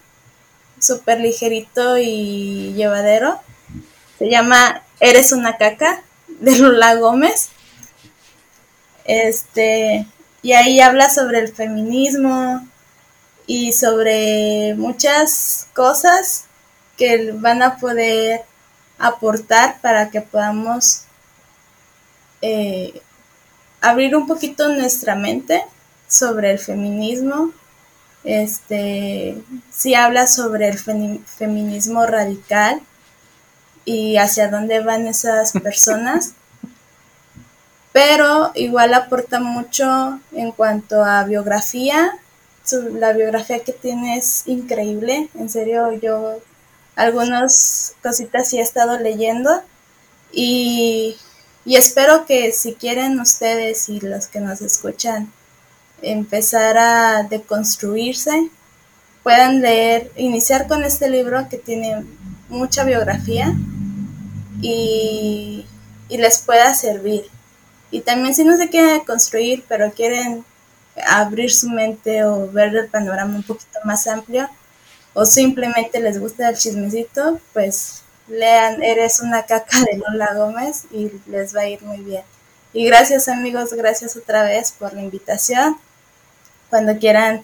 [0.80, 3.40] súper ligerito y llevadero.
[4.18, 7.50] Se llama Eres una caca de Lula Gómez.
[9.06, 10.06] Este,
[10.42, 12.68] y ahí habla sobre el feminismo
[13.48, 16.46] y sobre muchas cosas
[16.98, 18.42] que van a poder
[18.98, 21.04] aportar para que podamos
[22.42, 23.02] eh,
[23.82, 25.64] abrir un poquito nuestra mente
[26.08, 27.52] sobre el feminismo.
[28.24, 29.36] Este,
[29.72, 32.82] sí habla sobre el feminismo radical
[33.84, 36.34] y hacia dónde van esas personas
[37.92, 42.18] pero igual aporta mucho en cuanto a biografía.
[42.94, 46.40] la biografía que tiene es increíble, en serio yo
[46.96, 49.50] algunas cositas sí he estado leyendo
[50.32, 51.18] y,
[51.66, 55.32] y espero que si quieren ustedes y los que nos escuchan
[56.02, 58.50] empezar a deconstruirse,
[59.24, 62.04] puedan leer, iniciar con este libro que tiene
[62.50, 63.54] mucha biografía
[64.62, 65.66] y,
[66.10, 67.26] y les pueda servir.
[67.92, 70.44] Y también si no se quieren construir, pero quieren
[71.08, 74.50] abrir su mente o ver el panorama un poquito más amplio,
[75.14, 81.12] o simplemente les gusta el chismecito, pues lean Eres una caca de Lola Gómez y
[81.28, 82.24] les va a ir muy bien.
[82.74, 85.78] Y gracias amigos, gracias otra vez por la invitación.
[86.70, 87.44] Cuando quieran,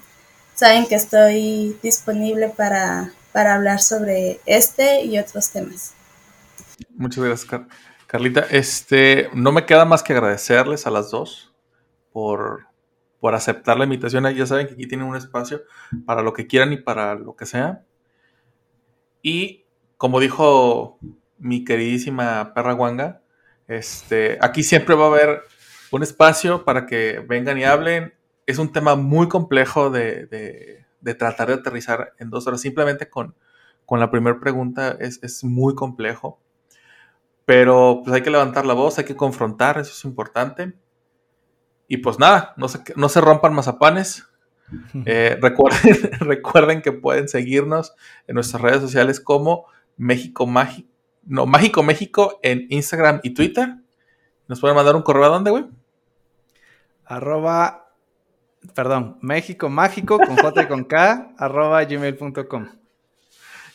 [0.55, 5.93] saben que estoy disponible para, para hablar sobre este y otros temas.
[6.95, 7.61] Muchas gracias,
[8.07, 11.53] Carlita, este, no me queda más que agradecerles a las dos
[12.13, 12.67] por,
[13.19, 14.23] por aceptar la invitación.
[14.33, 15.61] Ya saben que aquí tienen un espacio
[16.05, 17.83] para lo que quieran y para lo que sea.
[19.21, 19.65] Y
[19.97, 20.99] como dijo
[21.39, 23.21] mi queridísima perra guanga,
[23.67, 25.41] este, aquí siempre va a haber
[25.91, 28.13] un espacio para que vengan y hablen.
[28.45, 30.85] Es un tema muy complejo de,
[31.17, 32.61] tratar de aterrizar en dos horas.
[32.61, 33.35] Simplemente con,
[33.85, 36.39] con la primera pregunta es, es, muy complejo.
[37.45, 40.73] Pero pues hay que levantar la voz, hay que confrontar, eso es importante.
[41.87, 44.23] Y pues nada, no se, no se rompan mazapanes.
[45.05, 47.95] Eh, recuerden, recuerden que pueden seguirnos
[48.27, 49.65] en nuestras redes sociales como
[49.97, 50.87] México Mágico,
[51.25, 53.75] no, Mágico México en Instagram y Twitter.
[54.47, 55.65] ¿Nos pueden mandar un correo a dónde, güey?
[57.05, 57.91] Arroba,
[58.73, 62.67] perdón, México Mágico con J y con K, arroba gmail.com.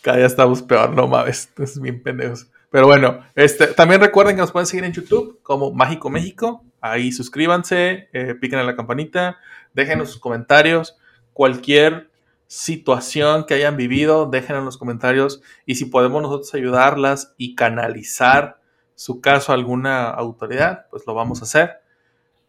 [0.01, 2.49] Cada día estamos peor, no mames, es bien pendejos.
[2.71, 6.65] Pero bueno, este, también recuerden que nos pueden seguir en YouTube como Mágico México.
[6.81, 9.39] Ahí suscríbanse, eh, piquen en la campanita,
[9.75, 10.97] déjenos sus comentarios.
[11.35, 12.11] Cualquier
[12.53, 15.41] situación que hayan vivido, déjenlo en los comentarios.
[15.65, 18.61] Y si podemos nosotros ayudarlas y canalizar
[18.95, 21.81] su caso a alguna autoridad, pues lo vamos a hacer.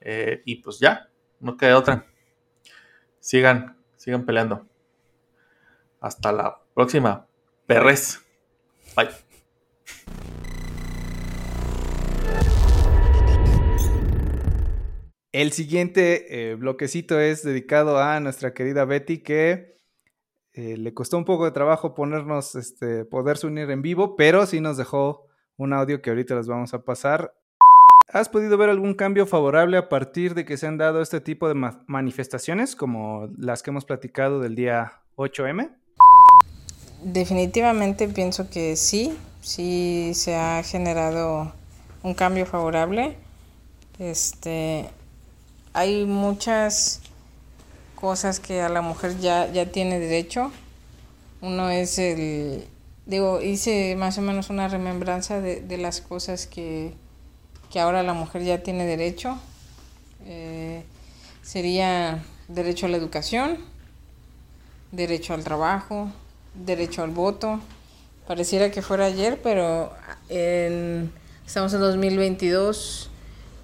[0.02, 1.10] Eh, y pues ya,
[1.40, 2.06] no queda otra.
[3.22, 4.68] Sigan, sigan peleando.
[6.02, 7.26] Hasta la próxima.
[7.66, 8.22] Perres.
[8.98, 9.08] Bye.
[15.32, 19.73] El siguiente eh, bloquecito es dedicado a nuestra querida Betty que
[20.54, 24.62] eh, le costó un poco de trabajo ponernos, este, poderse unir en vivo, pero sí
[24.62, 25.26] nos dejó
[25.58, 27.34] un audio que ahorita les vamos a pasar.
[28.12, 31.48] ¿Has podido ver algún cambio favorable a partir de que se han dado este tipo
[31.48, 31.56] de
[31.88, 35.72] manifestaciones como las que hemos platicado del día 8M?
[37.04, 41.52] Definitivamente pienso que sí, sí se ha generado
[42.04, 43.18] un cambio favorable.
[43.98, 44.90] Este,
[45.74, 47.02] hay muchas
[48.04, 50.52] cosas que a la mujer ya, ya tiene derecho.
[51.40, 52.66] Uno es el,
[53.06, 56.96] digo, hice más o menos una remembranza de, de las cosas que,
[57.72, 59.40] que, ahora la mujer ya tiene derecho.
[60.26, 60.84] Eh,
[61.44, 63.60] sería derecho a la educación,
[64.92, 66.12] derecho al trabajo,
[66.56, 67.62] derecho al voto.
[68.28, 69.94] Pareciera que fuera ayer, pero
[70.28, 71.10] en,
[71.48, 73.10] estamos en 2022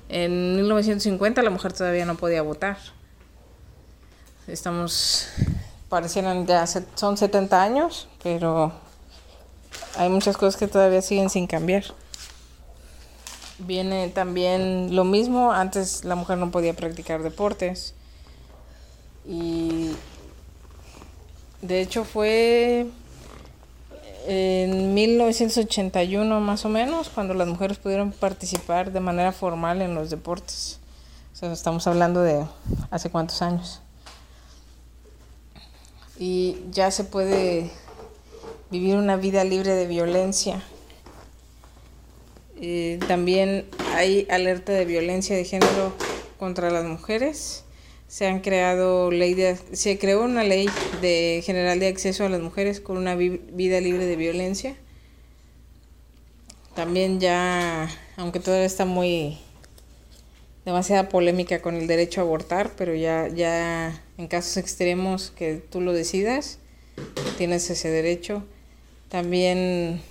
[0.07, 2.77] en 1950 la mujer todavía no podía votar.
[4.49, 5.27] Estamos,
[5.89, 6.65] parecieran ya,
[6.95, 8.71] son 70 años, pero
[9.95, 11.83] hay muchas cosas que todavía siguen sin cambiar.
[13.59, 17.93] Viene también lo mismo, antes la mujer no podía practicar deportes.
[19.23, 19.91] Y
[21.61, 22.87] de hecho fue
[24.25, 30.09] en 1981 más o menos, cuando las mujeres pudieron participar de manera formal en los
[30.09, 30.79] deportes.
[31.33, 32.45] O sea, estamos hablando de
[32.89, 33.81] hace cuántos años.
[36.19, 37.71] Y ya se puede
[38.69, 40.61] vivir una vida libre de violencia.
[42.61, 43.65] Eh, también
[43.95, 45.93] hay alerta de violencia de género
[46.37, 47.63] contra las mujeres
[48.09, 50.67] se han creado ley de, se creó una ley
[50.99, 54.75] de general de acceso a las mujeres con una vida libre de violencia.
[56.73, 57.87] También ya,
[58.17, 59.37] aunque todavía está muy
[60.65, 65.81] demasiada polémica con el derecho a abortar, pero ya ya en casos extremos que tú
[65.81, 66.59] lo decidas,
[67.37, 68.43] tienes ese derecho.
[69.09, 70.01] También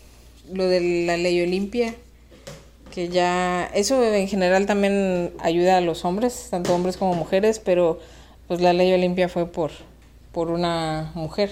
[0.52, 1.94] lo de la ley Olimpia,
[2.92, 8.00] que ya eso en general también ayuda a los hombres, tanto hombres como mujeres, pero
[8.48, 9.70] pues la ley Olimpia fue por
[10.32, 11.50] por una mujer.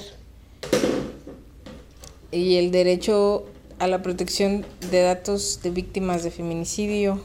[2.31, 3.47] Y el derecho
[3.79, 7.21] a la protección de datos de víctimas de feminicidio.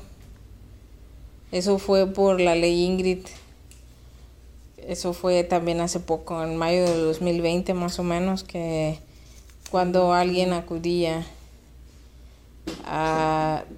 [1.52, 3.26] Eso fue por la ley Ingrid.
[4.78, 9.00] Eso fue también hace poco, en mayo de 2020 más o menos, que
[9.70, 11.26] cuando alguien acudía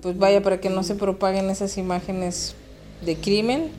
[0.02, 2.56] pues vaya, para que no se propaguen esas imágenes
[3.06, 3.72] de crimen,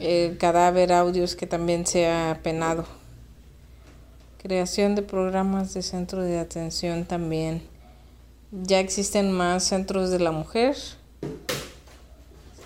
[0.00, 2.84] el cadáver, audios que también sea penado.
[4.42, 7.62] Creación de programas de centro de atención también.
[8.50, 10.76] Ya existen más centros de la mujer,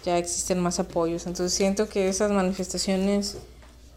[0.05, 3.39] ya existen más apoyos, entonces siento que esas manifestaciones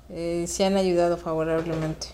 [0.10, 2.08] eh, se han ayudado favorablemente.